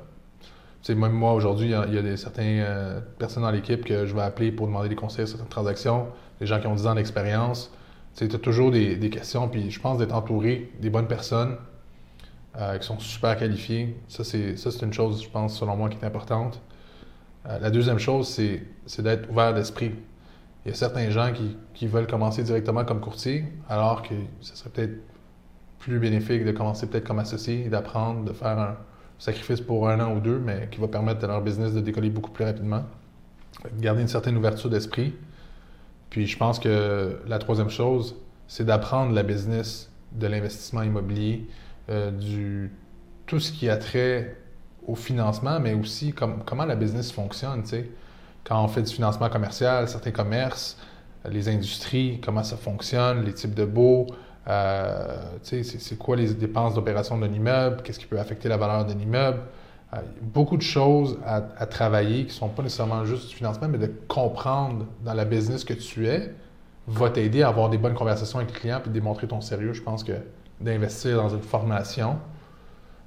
[0.82, 4.14] sais, même moi, aujourd'hui, il y a, des, certaines euh, personnes dans l'équipe que je
[4.14, 6.94] vais appeler pour demander des conseils sur certaines transactions, des gens qui ont 10 ans
[6.96, 7.72] d'expérience.
[8.14, 11.56] Tu as toujours des, questions, puis je pense d'être entouré des bonnes personnes
[12.56, 13.96] euh, qui sont super qualifiées.
[14.08, 16.60] Ça, c'est une chose, je pense, selon moi, qui est importante.
[17.46, 19.92] Euh, la deuxième chose, c'est d'être ouvert d'esprit
[20.64, 21.30] il y a certains gens
[21.74, 24.98] qui, veulent commencer directement comme courtier, alors que ce serait peut-être
[25.78, 28.76] plus bénéfique de commencer peut-être comme associé d'apprendre, de faire un
[29.18, 32.08] sacrifice pour un an ou deux, mais qui va permettre à leur business de décoller
[32.08, 32.84] beaucoup plus rapidement.
[33.78, 35.14] Garder une certaine ouverture d'esprit.
[36.08, 38.16] Puis je pense que la troisième chose,
[38.48, 41.46] c'est d'apprendre la business de l'investissement immobilier,
[41.90, 42.70] euh, du
[43.26, 44.36] tout ce qui a trait
[44.86, 47.62] au financement, mais aussi comment la business fonctionne.
[48.44, 50.76] Quand on fait du financement commercial, certains commerces,
[51.30, 54.06] les industries, comment ça fonctionne, les types de baux,
[54.46, 58.98] euh, c'est quoi les dépenses d'opération d'un immeuble, qu'est-ce qui peut affecter la valeur d'un
[58.98, 59.40] immeuble.
[59.94, 63.78] Euh, beaucoup de choses à, travailler qui ne sont pas nécessairement juste du financement, mais
[63.78, 66.34] de comprendre dans la business que tu es
[66.86, 69.72] va t'aider à avoir des bonnes conversations avec les clients et démontrer ton sérieux.
[69.72, 70.12] Je pense que
[70.60, 72.18] d'investir dans une formation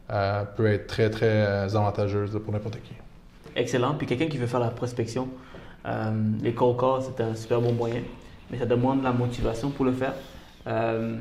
[0.09, 2.93] euh, peut être très, très avantageuse pour n'importe qui
[3.57, 3.95] excellent.
[3.95, 5.27] Puis quelqu'un qui veut faire la prospection,
[5.85, 8.01] euh, les cold calls, c'est un super bon moyen,
[8.49, 10.13] mais ça demande de la motivation pour le faire.
[10.67, 11.17] Euh,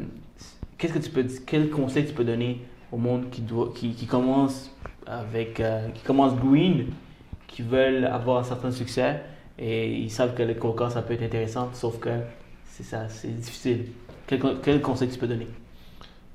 [0.78, 2.60] qu'est-ce que tu peux, quel conseil tu peux donner
[2.92, 4.70] au monde qui, doit, qui, commence
[5.06, 6.86] avec, euh, qui commence green,
[7.46, 9.22] qui veulent avoir un certain succès
[9.58, 12.10] et ils savent que les cold calls, ça peut être intéressant, sauf que
[12.66, 13.86] c'est ça, c'est difficile.
[14.26, 15.46] Quel conseil tu peux donner?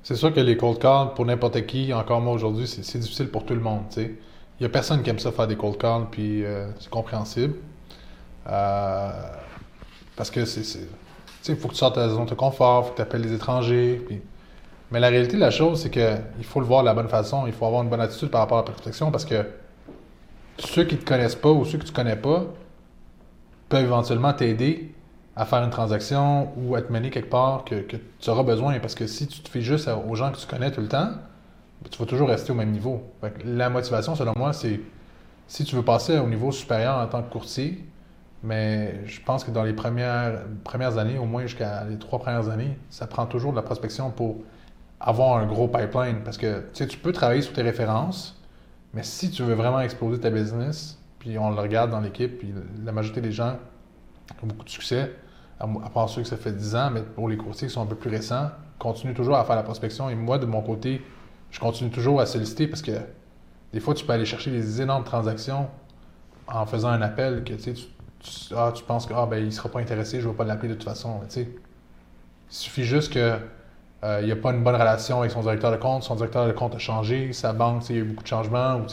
[0.02, 3.44] C'est sûr que les cold calls, pour n'importe qui, encore moi aujourd'hui, c'est difficile pour
[3.44, 3.82] tout le monde.
[3.96, 4.16] Il
[4.60, 7.54] n'y a personne qui aime ça faire des cold calls, puis euh, c'est compréhensible.
[8.48, 9.10] Euh,
[10.16, 10.80] parce que c'est.
[11.48, 13.22] Il faut que tu sortes de ta zone de confort, il faut que tu appelles
[13.22, 14.06] les étrangers.
[14.90, 17.46] Mais la réalité de la chose, c'est qu'il faut le voir de la bonne façon,
[17.46, 19.44] il faut avoir une bonne attitude par rapport à la prospection parce que
[20.58, 22.44] ceux qui ne te connaissent pas ou ceux que tu ne connais pas
[23.68, 24.94] peuvent éventuellement t'aider
[25.36, 27.84] à faire une transaction ou à te mener quelque part que,
[28.20, 28.78] tu auras besoin.
[28.80, 31.10] Parce que si tu te fais juste aux gens que tu connais tout le temps,
[31.90, 33.02] tu vas toujours rester au même niveau.
[33.44, 34.80] la motivation, selon moi, c'est
[35.48, 37.84] si tu veux passer au niveau supérieur en tant que courtier,
[38.42, 42.48] mais je pense que dans les premières, premières années, au moins jusqu'à les trois premières
[42.48, 44.36] années, ça prend toujours de la prospection pour
[45.00, 46.22] avoir un gros pipeline.
[46.24, 48.40] Parce que tu peux travailler sur tes références,
[48.94, 52.52] mais si tu veux vraiment exploser ta business, puis on le regarde dans l'équipe, puis
[52.84, 53.56] la majorité des gens
[54.42, 55.14] beaucoup de succès,
[55.60, 57.86] à part ceux que ça fait 10 ans, mais pour les courtiers qui sont un
[57.86, 60.10] peu plus récents, continuent toujours à faire la prospection.
[60.10, 61.02] Et moi, de mon côté,
[61.50, 62.92] je continue toujours à solliciter parce que
[63.72, 65.68] des fois, tu peux aller chercher des énormes transactions
[66.48, 67.72] en faisant un appel que tu,
[68.56, 70.68] ah, tu penses que ah, ben, ne sera pas intéressé, je ne vais pas l'appeler
[70.70, 71.20] de toute façon.
[71.36, 71.46] il
[72.48, 73.38] suffit juste que
[74.04, 76.52] euh, n'y a pas une bonne relation avec son directeur de compte, son directeur de
[76.52, 78.86] compte a changé, sa banque, il y a eu beaucoup de changements, ou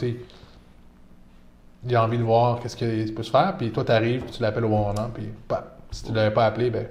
[1.84, 4.42] il a envie de voir qu'est-ce qu'il peut se faire, puis toi, tu arrives, tu
[4.42, 5.28] l'appelles au bon moment, puis
[5.90, 6.86] si tu ne l'avais pas appelé, ben,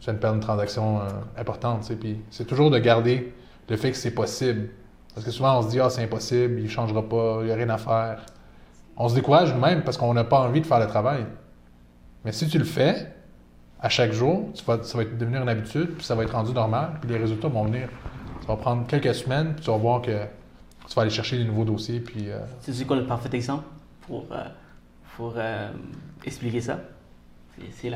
[0.00, 1.08] tu viens de perdre une transaction euh,
[1.38, 1.90] importante.
[2.00, 3.32] Puis c'est toujours de garder
[3.68, 4.68] le fait que c'est possible.
[5.14, 7.52] Parce que souvent, on se dit, ah, c'est impossible, il ne changera pas, il n'y
[7.52, 8.26] a rien à faire.
[8.96, 11.24] On se décourage nous-mêmes parce qu'on n'a pas envie de faire le travail.
[12.24, 13.12] Mais si tu le fais,
[13.80, 17.10] à chaque jour, ça va devenir une habitude, puis ça va être rendu normal, puis
[17.10, 17.88] les résultats vont venir.
[18.40, 20.10] Ça va prendre quelques semaines, puis tu vas voir que
[20.88, 22.00] tu vas aller chercher des nouveaux dossiers.
[22.00, 23.64] Puis, euh, C'est quoi le parfait exemple?
[24.06, 24.44] Pour, euh,
[25.16, 25.70] pour euh,
[26.24, 26.80] expliquer ça?
[27.72, 27.88] C'est,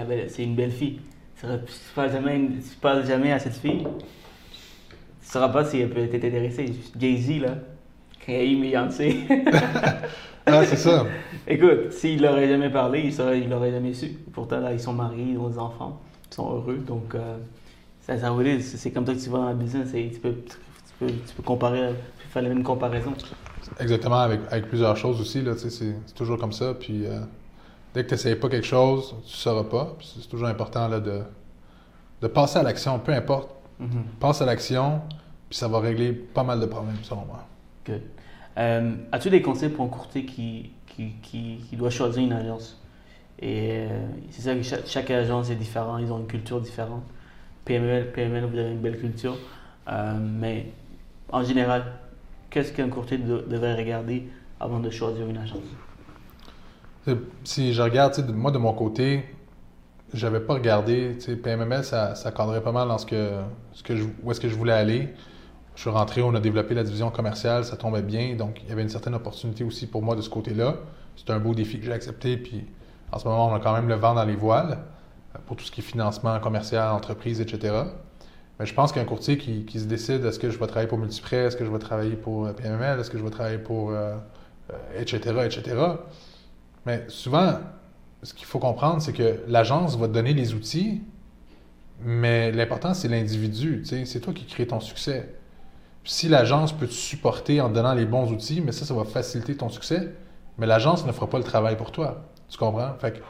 [0.43, 1.01] une belle fille.
[1.35, 1.59] Si tu ne
[1.95, 6.73] parles jamais, si jamais à cette fille, tu ne sauras pas si elle peut t'intéresser.
[6.99, 7.55] Jay-Z, là,
[8.25, 9.17] quand il a eu Beyoncé.
[10.47, 11.07] ah, c'est ça.
[11.47, 14.09] Écoute, s'il n'aurait jamais parlé, il il l'aurait jamais su.
[14.33, 16.01] Pourtant, là, ils sont mariés, ils ont des enfants,
[16.31, 16.79] ils sont heureux.
[16.87, 17.37] Donc, euh,
[18.01, 20.57] ça, ça c'est comme ça que tu vas dans la business et tu peux, tu
[20.99, 21.93] peux, tu peux comparer,
[22.37, 23.15] faire les mêmes comparaisons.
[23.81, 25.43] Exactement, avec, avec plusieurs choses aussi.
[25.57, 26.75] C'est, toujours comme ça.
[26.75, 27.21] Puis, euh,
[27.95, 29.97] dès que tu n'essayes pas quelque chose, tu ne sauras pas.
[30.03, 31.23] C'est toujours important là, de,
[32.21, 33.49] de passer à l'action, peu importe.
[33.81, 34.19] Mm-hmm.
[34.21, 35.01] Passe à l'action,
[35.49, 37.47] puis ça va régler pas mal de problèmes, selon moi.
[37.87, 38.03] Good.
[38.59, 42.81] Euh, as-tu des conseils pour un courtier qui, qui, qui, doit choisir une agence?
[43.39, 47.03] Et euh, c'est ça que chaque, agence est différente, ils ont une culture différente.
[47.65, 49.37] PML, PML, vous avez une belle culture.
[49.89, 50.67] Euh, mais
[51.31, 51.85] en général,
[52.51, 54.29] qu'est-ce qu'un courtier devrait regarder
[54.61, 55.59] avant de choisir une agence?
[57.45, 59.25] Si je regarde, moi de mon côté,
[60.13, 61.17] j'avais pas regardé.
[61.43, 63.41] PMML, ça, ça cadrait pas mal dans ce que,
[63.73, 65.09] ce que je, où est-ce que je voulais aller.
[65.75, 68.35] Je suis rentré, on a développé la division commerciale, ça tombait bien.
[68.35, 70.77] Donc, il y avait une certaine opportunité aussi pour moi de ce côté-là.
[71.17, 72.39] C'est un beau défi que j'ai accepté.
[72.39, 72.65] Puis,
[73.13, 74.79] en ce moment, on a quand même le vent dans les voiles
[75.35, 77.75] euh, pour tout ce qui est financement commercial, entreprise, etc.
[78.59, 80.99] Mais je pense qu'un courtier qui, qui, se décide est-ce que je vais travailler pour
[80.99, 83.93] Multiprêt, est-ce que je vais travailler pour euh, PMML, est-ce que je vais travailler pour.
[84.97, 85.77] etc., euh, etc.
[86.87, 87.59] Mais souvent,
[88.23, 91.03] ce qu'il faut comprendre, c'est que l'agence va te donner les outils,
[92.01, 93.85] mais l'important, c'est l'individu.
[93.85, 95.35] C'est toi qui crée ton succès.
[96.05, 99.05] si l'agence peut te supporter en te donnant les bons outils, mais ça, ça va
[99.05, 100.15] faciliter ton succès,
[100.59, 102.25] mais l'agence ne fera pas le travail pour toi.
[102.49, 102.95] Tu comprends?
[103.01, 103.21] Fait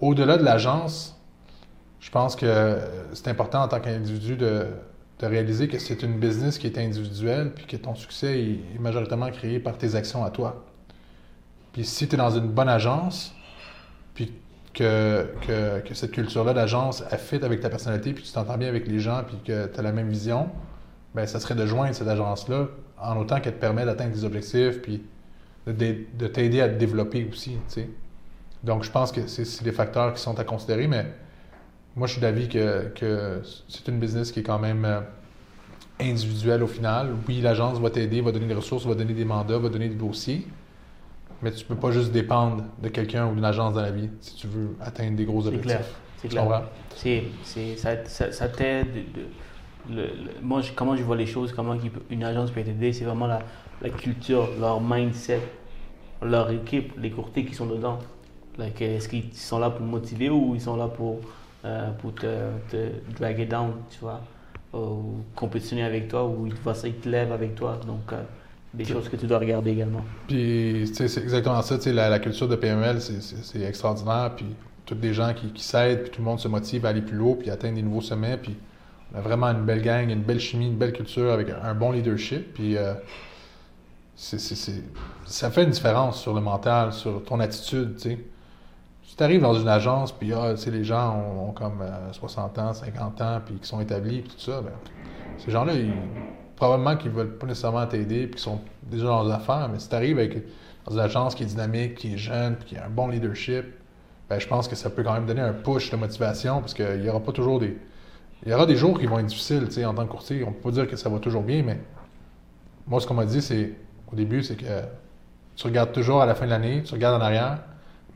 [0.00, 1.13] au-delà de l'agence,
[2.04, 2.78] je pense que
[3.14, 4.66] c'est important en tant qu'individu de,
[5.22, 9.58] réaliser que c'est une business qui est individuelle, puis que ton succès est majoritairement créé
[9.58, 10.66] par tes actions à toi.
[11.72, 13.34] Puis si tu es dans une bonne agence,
[14.12, 14.34] puis
[14.74, 19.00] que, que, cette culture-là d'agence, fit avec ta personnalité, puis tu t'entends bien avec les
[19.00, 20.50] gens, puis que tu as la même vision,
[21.14, 22.68] ben ça serait de joindre cette agence-là
[23.00, 25.02] en autant qu'elle te permet d'atteindre des objectifs, puis
[25.66, 27.56] de, t'aider à te développer aussi,
[28.62, 31.06] Donc, je pense que c'est des facteurs qui sont à considérer, mais
[31.96, 35.00] moi, je suis d'avis que, que c'est une business qui est quand même euh,
[36.00, 37.10] individuelle au final.
[37.28, 39.94] Oui, l'agence va t'aider, va donner des ressources, va donner des mandats, va donner des
[39.94, 40.46] dossiers,
[41.40, 44.34] mais tu peux pas juste dépendre de quelqu'un ou d'une agence dans la vie si
[44.34, 45.94] tu veux atteindre des gros objectifs.
[46.20, 46.62] C'est clair.
[46.96, 47.24] C'est
[47.76, 47.98] clair.
[48.06, 48.88] ça, ça, t'aide.
[50.42, 51.76] moi, comment je vois les choses, comment
[52.10, 53.40] une agence peut t'aider, c'est vraiment la,
[53.82, 55.42] la, culture, leur mindset,
[56.22, 58.00] leur équipe, les courtiers qui sont dedans.
[58.80, 61.20] Est-ce qu'ils sont là pour motiver ou ils sont là pour,
[61.64, 62.26] euh, pour te,
[62.70, 64.20] te draguer down, tu vois,
[64.74, 66.54] ou compétitionner avec toi, ou ils,
[66.84, 67.80] ils te lèvent avec toi.
[67.86, 68.22] Donc, euh,
[68.74, 70.04] des choses que tu dois regarder également.
[70.26, 71.78] Puis, c'est exactement ça.
[71.92, 74.32] La, la culture de PML, c'est extraordinaire.
[74.36, 74.46] Puis,
[74.84, 77.36] tous les gens qui, s'aident, puis tout le monde se motive à aller plus haut,
[77.36, 78.36] puis atteindre des nouveaux sommets.
[78.36, 78.56] Puis,
[79.12, 81.92] on a vraiment une belle gang, une belle chimie, une belle culture avec un bon
[81.92, 82.52] leadership.
[82.54, 82.94] Puis, euh,
[84.16, 87.98] ça fait une différence sur le mental, sur ton attitude.
[87.98, 88.18] sais.
[89.06, 92.72] Si tu arrives dans une agence, puis ah, les gens ont, comme 60 euh, ans,
[92.72, 94.72] 50 ans, puis qui sont établis, puis tout ça, ben,
[95.38, 95.72] ces gens-là,
[96.56, 99.78] probablement qu'ils ne veulent pas nécessairement t'aider puis qu'ils sont déjà dans les affaires, mais
[99.78, 100.42] si tu arrives
[100.86, 103.64] dans une agence qui est dynamique, qui est jeune, puis qui a un bon leadership,
[104.28, 107.00] ben, je pense que ça peut quand même donner un push de motivation parce qu'il
[107.00, 107.76] n'y aura pas toujours des.
[108.44, 110.44] Il y aura des jours qui vont être difficiles, tu sais, en tant que courtier.
[110.44, 111.78] On peut pas dire que ça va toujours bien, mais
[112.86, 113.72] moi, ce qu'on m'a dit, c'est
[114.12, 114.64] au début, c'est que
[115.56, 117.58] tu regardes toujours à la fin de l'année, tu regardes en arrière,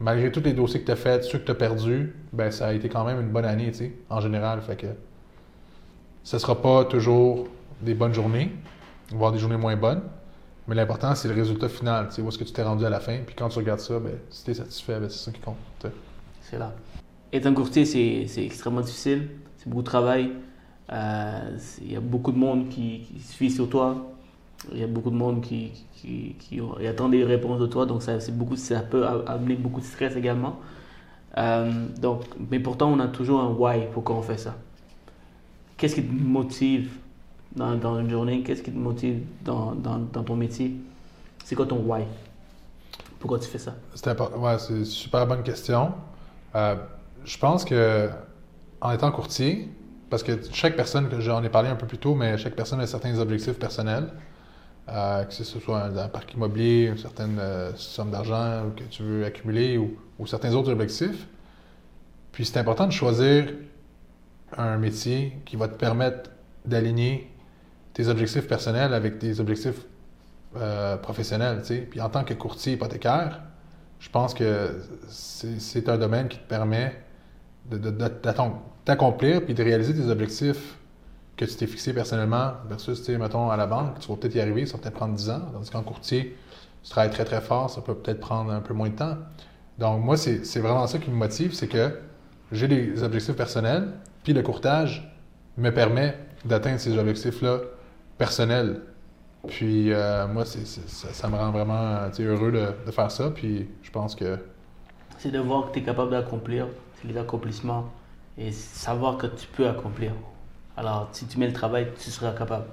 [0.00, 2.68] malgré tous les dossiers que tu as faits, ceux que tu as perdus, ben ça
[2.68, 4.60] a été quand même une bonne année, tu sais, en général.
[4.62, 4.86] Fait que
[6.22, 7.48] ce sera pas toujours
[7.80, 8.52] des bonnes journées,
[9.10, 10.02] voire des journées moins bonnes.
[10.66, 12.08] Mais l'important, c'est le résultat final.
[12.18, 13.18] Où est-ce que tu t'es rendu à la fin?
[13.24, 15.56] Puis quand tu regardes ça, ben, si tu es satisfait, ben, c'est ça qui compte.
[16.42, 16.74] C'est là.
[17.32, 19.28] Être un courtier, c'est extrêmement difficile.
[19.56, 20.32] C'est beaucoup de travail.
[20.92, 24.17] Euh, il y a beaucoup de monde qui, qui suit sur toi.
[24.72, 27.86] Il y a beaucoup de monde qui, qui, attend des réponses de toi.
[27.86, 30.58] Donc, ça, beaucoup, ça peut amener beaucoup de stress également.
[31.36, 34.56] Euh, donc, mais pourtant, on a toujours un why pourquoi on fait ça.
[35.76, 36.90] Qu'est-ce qui te motive
[37.54, 38.42] dans, une journée?
[38.42, 39.76] Qu'est-ce qui te motive dans,
[40.24, 40.74] ton métier?
[41.44, 42.02] C'est quoi ton why?
[43.20, 43.74] Pourquoi tu fais ça?
[43.94, 45.92] C'est ouais, une super bonne question.
[46.54, 46.76] Euh,
[47.24, 48.10] je pense que
[48.80, 49.68] en étant courtier,
[50.10, 52.86] parce que chaque personne, j'en ai parlé un peu plus tôt, mais chaque personne a
[52.86, 54.08] certains objectifs personnels,
[54.90, 59.24] euh, que ce soit un, parc immobilier, une certaine euh, somme d'argent que tu veux
[59.24, 61.26] accumuler ou, certains autres objectifs.
[62.32, 63.52] Puis c'est important de choisir
[64.56, 66.30] un métier qui va te permettre
[66.64, 67.30] d'aligner
[67.92, 69.84] tes objectifs personnels avec tes objectifs
[70.56, 71.62] euh, professionnels.
[71.90, 73.42] Puis en tant que courtier hypothécaire,
[74.00, 77.02] je pense que c'est un domaine qui te permet
[78.86, 80.77] d'accomplir puis de réaliser tes objectifs
[81.38, 84.66] que tu t'es fixé personnellement versus, mettons, à la banque, tu vas peut-être y arriver,
[84.66, 85.40] ça va peut-être prendre 10 ans.
[85.52, 86.36] Tandis qu'en courtier,
[86.82, 89.16] tu travailles très, très fort, ça peut peut-être prendre un peu moins de temps.
[89.78, 92.00] Donc, moi, c'est vraiment ça qui me motive, c'est que
[92.50, 93.92] j'ai des objectifs personnels,
[94.24, 95.16] puis le courtage
[95.56, 97.60] me permet d'atteindre ces objectifs-là
[98.16, 98.80] personnels.
[99.46, 103.30] Puis euh, moi, ça, me rend vraiment heureux de, faire ça.
[103.30, 104.38] Puis je pense que.
[105.18, 106.66] C'est de voir que tu es capable d'accomplir,
[107.04, 107.84] les accomplissements
[108.36, 110.12] et savoir que tu peux accomplir.
[110.78, 112.66] Alors, si tu mets le travail, tu seras capable.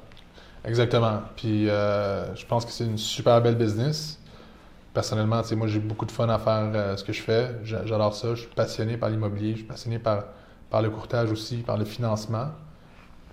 [0.63, 1.21] Exactement.
[1.35, 4.19] Puis euh, je pense que c'est une super belle business.
[4.93, 7.49] Personnellement, moi, j'ai beaucoup de fun à faire euh, ce que je fais.
[7.63, 8.35] J'adore ça.
[8.35, 9.53] Je suis passionné par l'immobilier.
[9.53, 10.25] Je suis passionné par,
[10.69, 12.49] par le courtage aussi, par le financement.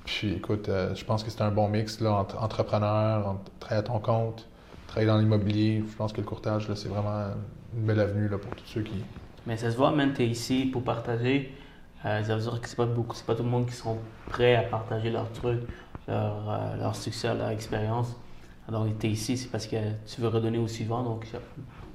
[0.07, 3.81] Puis écoute, euh, je pense que c'est un bon mix là, entre entrepreneur, entre travailler
[3.81, 4.49] à ton compte,
[4.87, 5.85] travailler dans l'immobilier.
[5.87, 7.29] Je pense que le courtage, c'est vraiment
[7.77, 9.05] une belle avenue là, pour tous ceux qui.
[9.47, 11.55] Mais ça se voit, même tu es ici pour partager.
[12.05, 13.99] Euh, ça veut dire que c'est pas beaucoup, c'est pas tout le monde qui sont
[14.29, 15.61] prêts à partager leur truc,
[16.09, 18.17] leur, euh, leur succès, leur expérience.
[18.71, 19.77] Donc tu es ici, c'est parce que
[20.07, 21.03] tu veux redonner au suivant.
[21.03, 21.27] Donc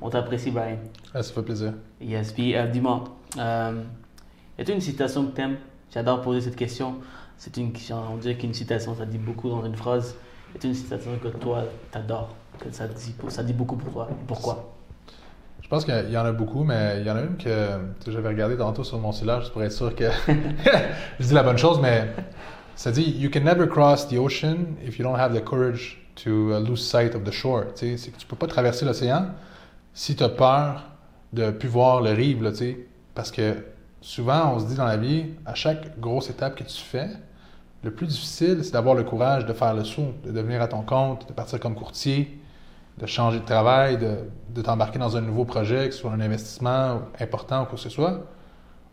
[0.02, 0.78] on t'apprécie, Brian.
[1.14, 1.74] Ah, ça fait plaisir.
[2.00, 3.04] Yes, puis dis-moi,
[3.36, 5.58] y a-t-il une citation que tu aimes
[5.90, 6.98] J'adore poser cette question
[7.38, 10.16] c'est une, on dirait qu'une citation, ça dit beaucoup dans une phrase.
[10.54, 14.10] C'est une citation que toi, t'adores, que ça dit, ça dit beaucoup pour toi?
[14.28, 14.77] Pourquoi?
[15.68, 18.30] Je pense qu'il y en a beaucoup, mais il y en a une que j'avais
[18.30, 20.06] regardé tantôt sur mon cellulaire, juste pour être sûr que
[21.20, 22.08] je dis la bonne chose, mais
[22.78, 26.54] ça dit You can never cross the ocean if you don't have the courage to
[26.54, 27.66] uh, lose sight of the shore.
[27.76, 29.26] C'est que tu peux pas traverser l'océan
[29.94, 30.86] si tu as peur
[31.34, 32.52] de plus voir le rive, là,
[33.14, 33.56] parce que
[34.00, 37.10] souvent, on se dit dans la vie, à chaque grosse étape que tu fais,
[37.84, 40.82] le plus difficile, c'est d'avoir le courage de faire le saut, de devenir à ton
[40.82, 42.40] compte, de partir comme courtier,
[42.98, 47.02] de changer de travail, de, t'embarquer dans un nouveau projet, que ce soit un investissement
[47.20, 48.24] important ou quoi que ce soit.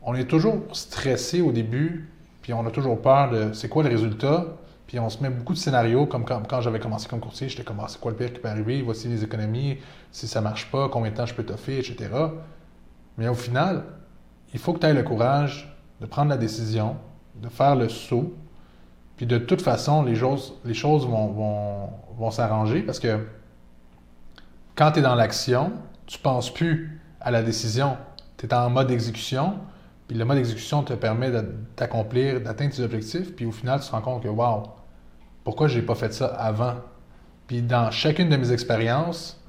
[0.03, 2.11] On est toujours stressé au début,
[2.43, 4.45] puis on a toujours peur de c'est quoi le résultat,
[4.87, 7.81] puis on se met beaucoup de scénarios, comme quand, j'avais commencé comme courtier, j'étais comme
[7.81, 9.79] ah, c'est quoi le pire qui peut arriver, voici les économies,
[10.13, 12.11] si ça marche pas, combien de temps je peux t'offrir, etc.
[13.17, 13.85] Mais au final,
[14.53, 16.97] il faut que tu aies le courage de prendre la décision,
[17.37, 18.35] de faire le saut,
[19.17, 21.89] puis de toute façon, les choses, les choses vont,
[22.19, 23.21] vont, s'arranger parce que
[24.77, 25.73] quand tu es dans l'action,
[26.07, 27.97] tu ne penses plus à la décision.
[28.37, 29.55] Tu es en mode exécution,
[30.09, 31.31] puis le mode exécution te permet
[31.77, 34.65] d'accomplir, d'atteindre tes objectifs, puis au final, tu te rends compte que, wow,
[35.45, 36.75] pourquoi je n'ai pas fait ça avant?
[37.47, 39.41] Puis dans chacune de mes expériences,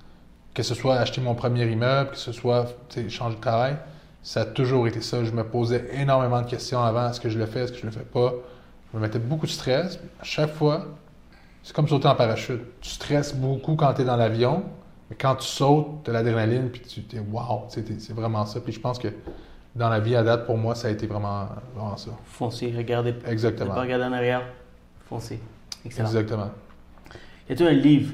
[0.54, 2.68] que ce soit acheter mon premier immeuble, que ce soit
[3.10, 3.78] changer de travail,
[4.24, 5.24] ça a toujours été ça.
[5.24, 7.10] Je me posais énormément de questions avant.
[7.10, 7.62] Est-ce que je le fais?
[7.62, 8.34] Est-ce que je le fais pas?
[8.92, 10.00] Je me mettais beaucoup de stress.
[10.20, 10.86] À chaque fois,
[11.62, 12.62] c'est comme sauter en parachute.
[12.82, 14.64] Tu stresses beaucoup quand tu es dans l'avion,
[15.10, 18.60] mais quand tu sautes, tu as l'adrénaline, puis tu es wow, c'est vraiment ça.
[18.60, 19.10] Puis je pense que
[19.76, 22.12] dans la vie à date, pour moi, ça a été vraiment, vraiment ça.
[22.26, 23.14] Foncez, regardez.
[23.28, 23.74] Exactement.
[23.74, 24.44] Pas regarder en arrière,
[25.08, 25.40] foncez.
[25.86, 26.08] Excellent.
[26.08, 26.50] Exactement.
[27.50, 28.14] Y a-t-il un livre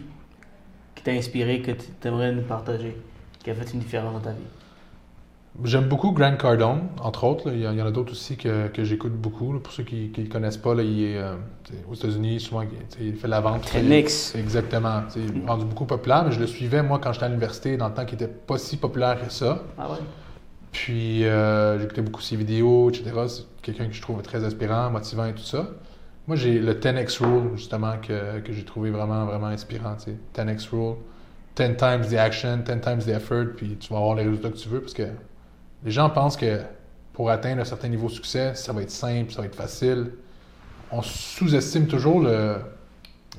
[0.96, 2.98] qui t'a inspiré, que tu aimerais nous partager,
[3.40, 4.44] qui a fait une différence dans ta vie?
[5.64, 7.52] J'aime beaucoup Grant Cardone, entre autres.
[7.52, 9.60] Il, y en a d'autres aussi que, que j'écoute beaucoup.
[9.60, 11.36] Pour ceux qui ne le connaissent pas, là, il est euh,
[11.90, 12.64] aux États-Unis, souvent
[13.00, 13.70] il fait la vente.
[13.72, 14.36] Tenix.
[14.36, 15.04] Exactement.
[15.16, 17.90] Il est rendu beaucoup populaire, mais je le suivais moi quand j'étais à l'université dans
[17.90, 19.64] le temps qui n'était pas si populaire que ça.
[19.78, 19.98] Ah ouais?
[20.72, 23.12] Puis euh, j'écoutais beaucoup ses vidéos, etc.
[23.28, 25.70] C'est quelqu'un que je trouve très inspirant, motivant et tout ça.
[26.28, 29.98] Moi, j'ai le 10x Rule, justement, que, que j'ai trouvé vraiment, vraiment inspirant.
[30.36, 30.96] 10x Rule.
[31.56, 34.58] 10 times the action, 10 times the effort, puis tu vas avoir les résultats que
[34.58, 35.04] tu veux, parce que
[35.84, 36.62] les gens pensent que
[37.14, 40.12] pour atteindre un certain niveau de succès, ça va être simple, ça va être facile.
[40.92, 42.26] On sous-estime toujours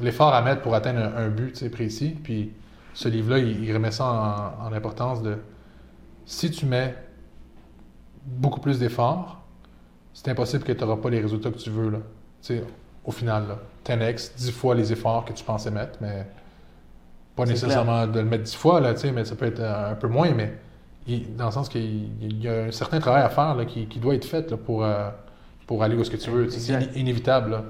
[0.00, 2.16] l'effort à mettre pour atteindre un, but précis.
[2.22, 2.52] Puis
[2.94, 5.38] ce livre-là, il, remet ça en, importance de
[6.26, 6.94] si tu mets
[8.24, 9.40] beaucoup plus d'efforts,
[10.14, 11.90] c'est impossible que tu n'auras pas les résultats que tu veux.
[11.90, 11.98] Là.
[13.04, 16.26] au final, là, 10x, 10 fois les efforts que tu pensais mettre, mais
[17.34, 20.32] pas nécessairement de le mettre 10 fois, là, mais ça peut être un peu moins,
[20.32, 20.58] mais
[21.06, 24.54] dans le sens qu'il y a un certain travail à faire qui, doit être fait
[24.56, 25.10] pour, euh,
[25.66, 26.48] pour aller où ce que tu veux.
[26.48, 27.62] C'est inévitable.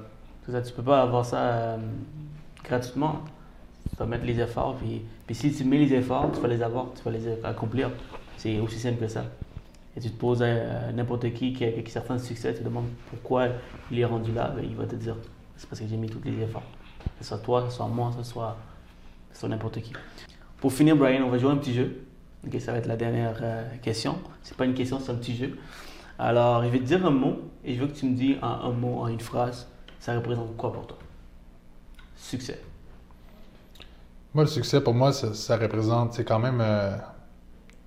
[0.45, 1.77] Tu ne peux pas avoir ça euh,
[2.63, 3.21] gratuitement.
[3.89, 4.75] Tu dois mettre les efforts.
[4.75, 7.89] Puis, puis si tu mets les efforts, tu vas les avoir, tu vas les accomplir.
[8.37, 9.23] C'est aussi simple que ça.
[9.95, 12.87] Et tu te poses à n'importe qui qui a, qui certains succès, tu te demandes
[13.09, 13.49] pourquoi
[13.91, 15.15] il est rendu là, ben, il va te dire
[15.55, 16.63] c'est parce que j'ai mis tous les efforts.
[17.19, 18.57] Que ce soit toi, que ce soit moi, que ce soit,
[19.31, 19.93] soit n'importe qui.
[20.59, 22.02] Pour finir, Brian, on va jouer un petit jeu.
[22.59, 24.17] Ça va être la dernière euh, question.
[24.41, 25.57] C'est pas une question, c'est un petit jeu.
[26.19, 28.47] Alors, je vais te dire un mot et je veux que tu me dis en
[28.47, 29.67] un mot, en une phrase,
[29.99, 30.97] ça représente quoi pour toi?
[32.15, 32.61] Succès.
[34.33, 36.95] Moi, le succès, pour moi, ça, représente, c'est quand même euh,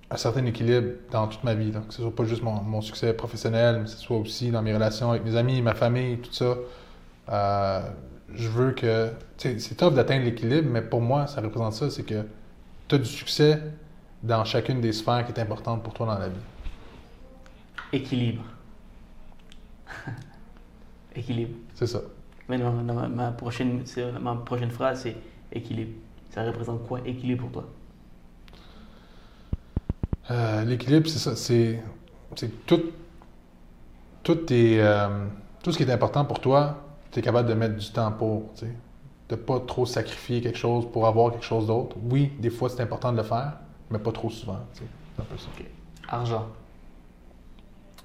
[0.09, 1.71] un certain équilibre dans toute ma vie.
[1.71, 4.73] Que ce soit pas juste mon, succès professionnel, mais que ce soit aussi dans mes
[4.73, 6.55] relations avec mes amis, ma famille, tout ça.
[7.29, 7.81] Euh,
[8.33, 9.11] je veux que.
[9.37, 12.25] C'est top d'atteindre l'équilibre, mais pour moi, ça représente ça c'est que
[12.87, 13.61] tu as du succès
[14.27, 16.35] dans chacune des sphères qui est importante pour toi dans la vie.
[17.93, 18.43] Équilibre.
[21.15, 21.55] équilibre.
[21.73, 22.01] C'est ça.
[22.49, 23.83] Mais non, ma, prochaine,
[24.21, 25.15] ma prochaine phrase, c'est
[25.51, 25.93] équilibre.
[26.29, 27.65] Ça représente quoi, équilibre pour toi?
[30.29, 31.35] Euh, l'équilibre, c'est ça.
[31.35, 31.81] C'est,
[32.65, 32.81] tout,
[34.23, 35.25] tout, euh,
[35.63, 38.51] tout ce qui est important pour toi, tu es capable de mettre du temps pour.
[39.29, 41.97] De ne pas trop sacrifier quelque chose pour avoir quelque chose d'autre.
[42.01, 43.57] Oui, des fois, c'est important de le faire,
[43.91, 44.59] mais pas trop souvent.
[44.73, 44.83] C'est
[45.19, 45.47] un peu ça.
[46.07, 46.47] Argent.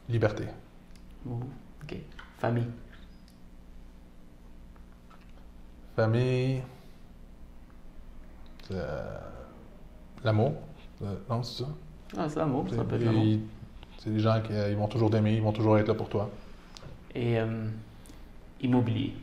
[0.08, 0.44] Liberté.
[1.26, 1.96] OK.
[2.38, 2.66] Famille.
[5.94, 6.62] Famille.
[8.70, 9.18] Euh,
[10.24, 10.54] l'amour.
[11.28, 11.68] non, c'est ça?
[12.16, 13.38] Ah, c'est l'amour, ça peut être l'amour.
[13.98, 16.30] C'est des gens qui ils vont toujours t'aimer, ils vont toujours être là pour toi.
[17.14, 17.68] Et euh,
[18.60, 19.14] immobilier.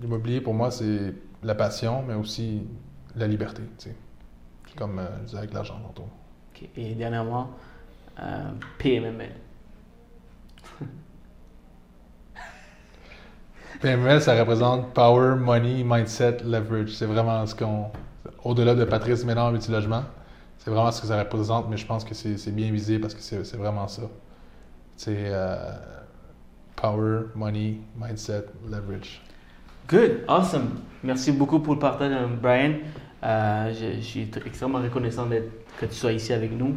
[0.00, 2.62] L'immobilier, pour moi, c'est la passion, mais aussi
[3.16, 3.96] la liberté, tu sais.
[4.76, 6.08] Comme euh, je disais avec l'argent tantôt.
[6.76, 7.50] Et dernièrement,
[8.20, 9.32] euh, PMML.
[13.80, 16.94] PMML, ça représente Power, Money, Mindset, Leverage.
[16.94, 17.90] C'est vraiment ce qu'on
[18.44, 20.04] au-delà de Patrice Ménard Multilogement,
[20.58, 23.20] c'est vraiment ce que ça représente, mais je pense que c'est bien visé parce que
[23.20, 24.02] c'est vraiment ça.
[24.96, 25.72] C'est euh,
[26.76, 29.22] power, money, mindset, leverage.
[29.88, 30.80] Good, awesome.
[31.02, 32.74] Merci beaucoup pour le partage, Brian.
[33.24, 35.28] Euh, je, suis extrêmement reconnaissant
[35.78, 36.74] que tu sois ici avec nous.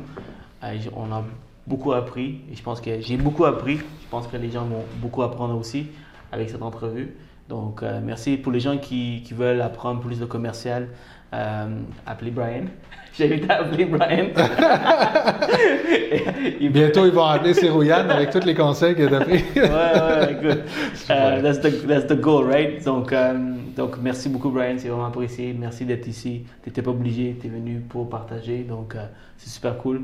[0.63, 1.23] Euh, on a
[1.67, 3.77] beaucoup appris je pense que j'ai beaucoup appris.
[3.77, 5.87] Je pense que les gens vont beaucoup apprendre aussi
[6.31, 7.15] avec cette entrevue.
[7.49, 10.87] Donc, merci pour les gens qui veulent apprendre plus de commercial.
[11.35, 11.67] Euh,
[12.05, 12.65] appelez Brian.
[13.17, 14.27] J'invite à appeler Brian.
[16.71, 19.43] Bientôt, ils vont appeler Sirouyan avec tous les conseils qu'il a pris.
[19.55, 20.63] ouais, ouais, écoute.
[21.09, 22.83] Uh, that's, the, that's the goal, right?
[22.83, 24.75] Donc, um, donc merci beaucoup, Brian.
[24.77, 25.55] C'est vraiment apprécié.
[25.57, 26.43] Merci d'être ici.
[26.63, 27.37] Tu n'étais pas obligé.
[27.39, 28.63] Tu es venu pour partager.
[28.63, 29.07] Donc, uh,
[29.37, 30.01] c'est super cool.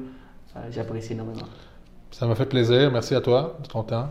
[0.55, 1.47] Uh, J'apprécie énormément.
[2.11, 2.91] Ça m'a fait plaisir.
[2.91, 4.09] Merci à toi temps.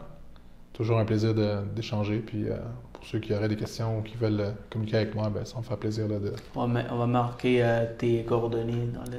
[0.73, 1.35] Toujours un plaisir
[1.75, 2.19] d'échanger.
[2.19, 2.57] Puis, euh,
[3.01, 5.57] pour ceux qui auraient des questions ou qui veulent euh, communiquer avec moi, ben, ça
[5.57, 6.07] me fait plaisir.
[6.07, 6.35] Là, de...
[6.55, 9.19] on, va, on va marquer euh, tes coordonnées dans, le,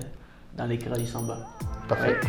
[0.55, 1.39] dans l'écran du Samba.
[1.89, 2.19] Parfait.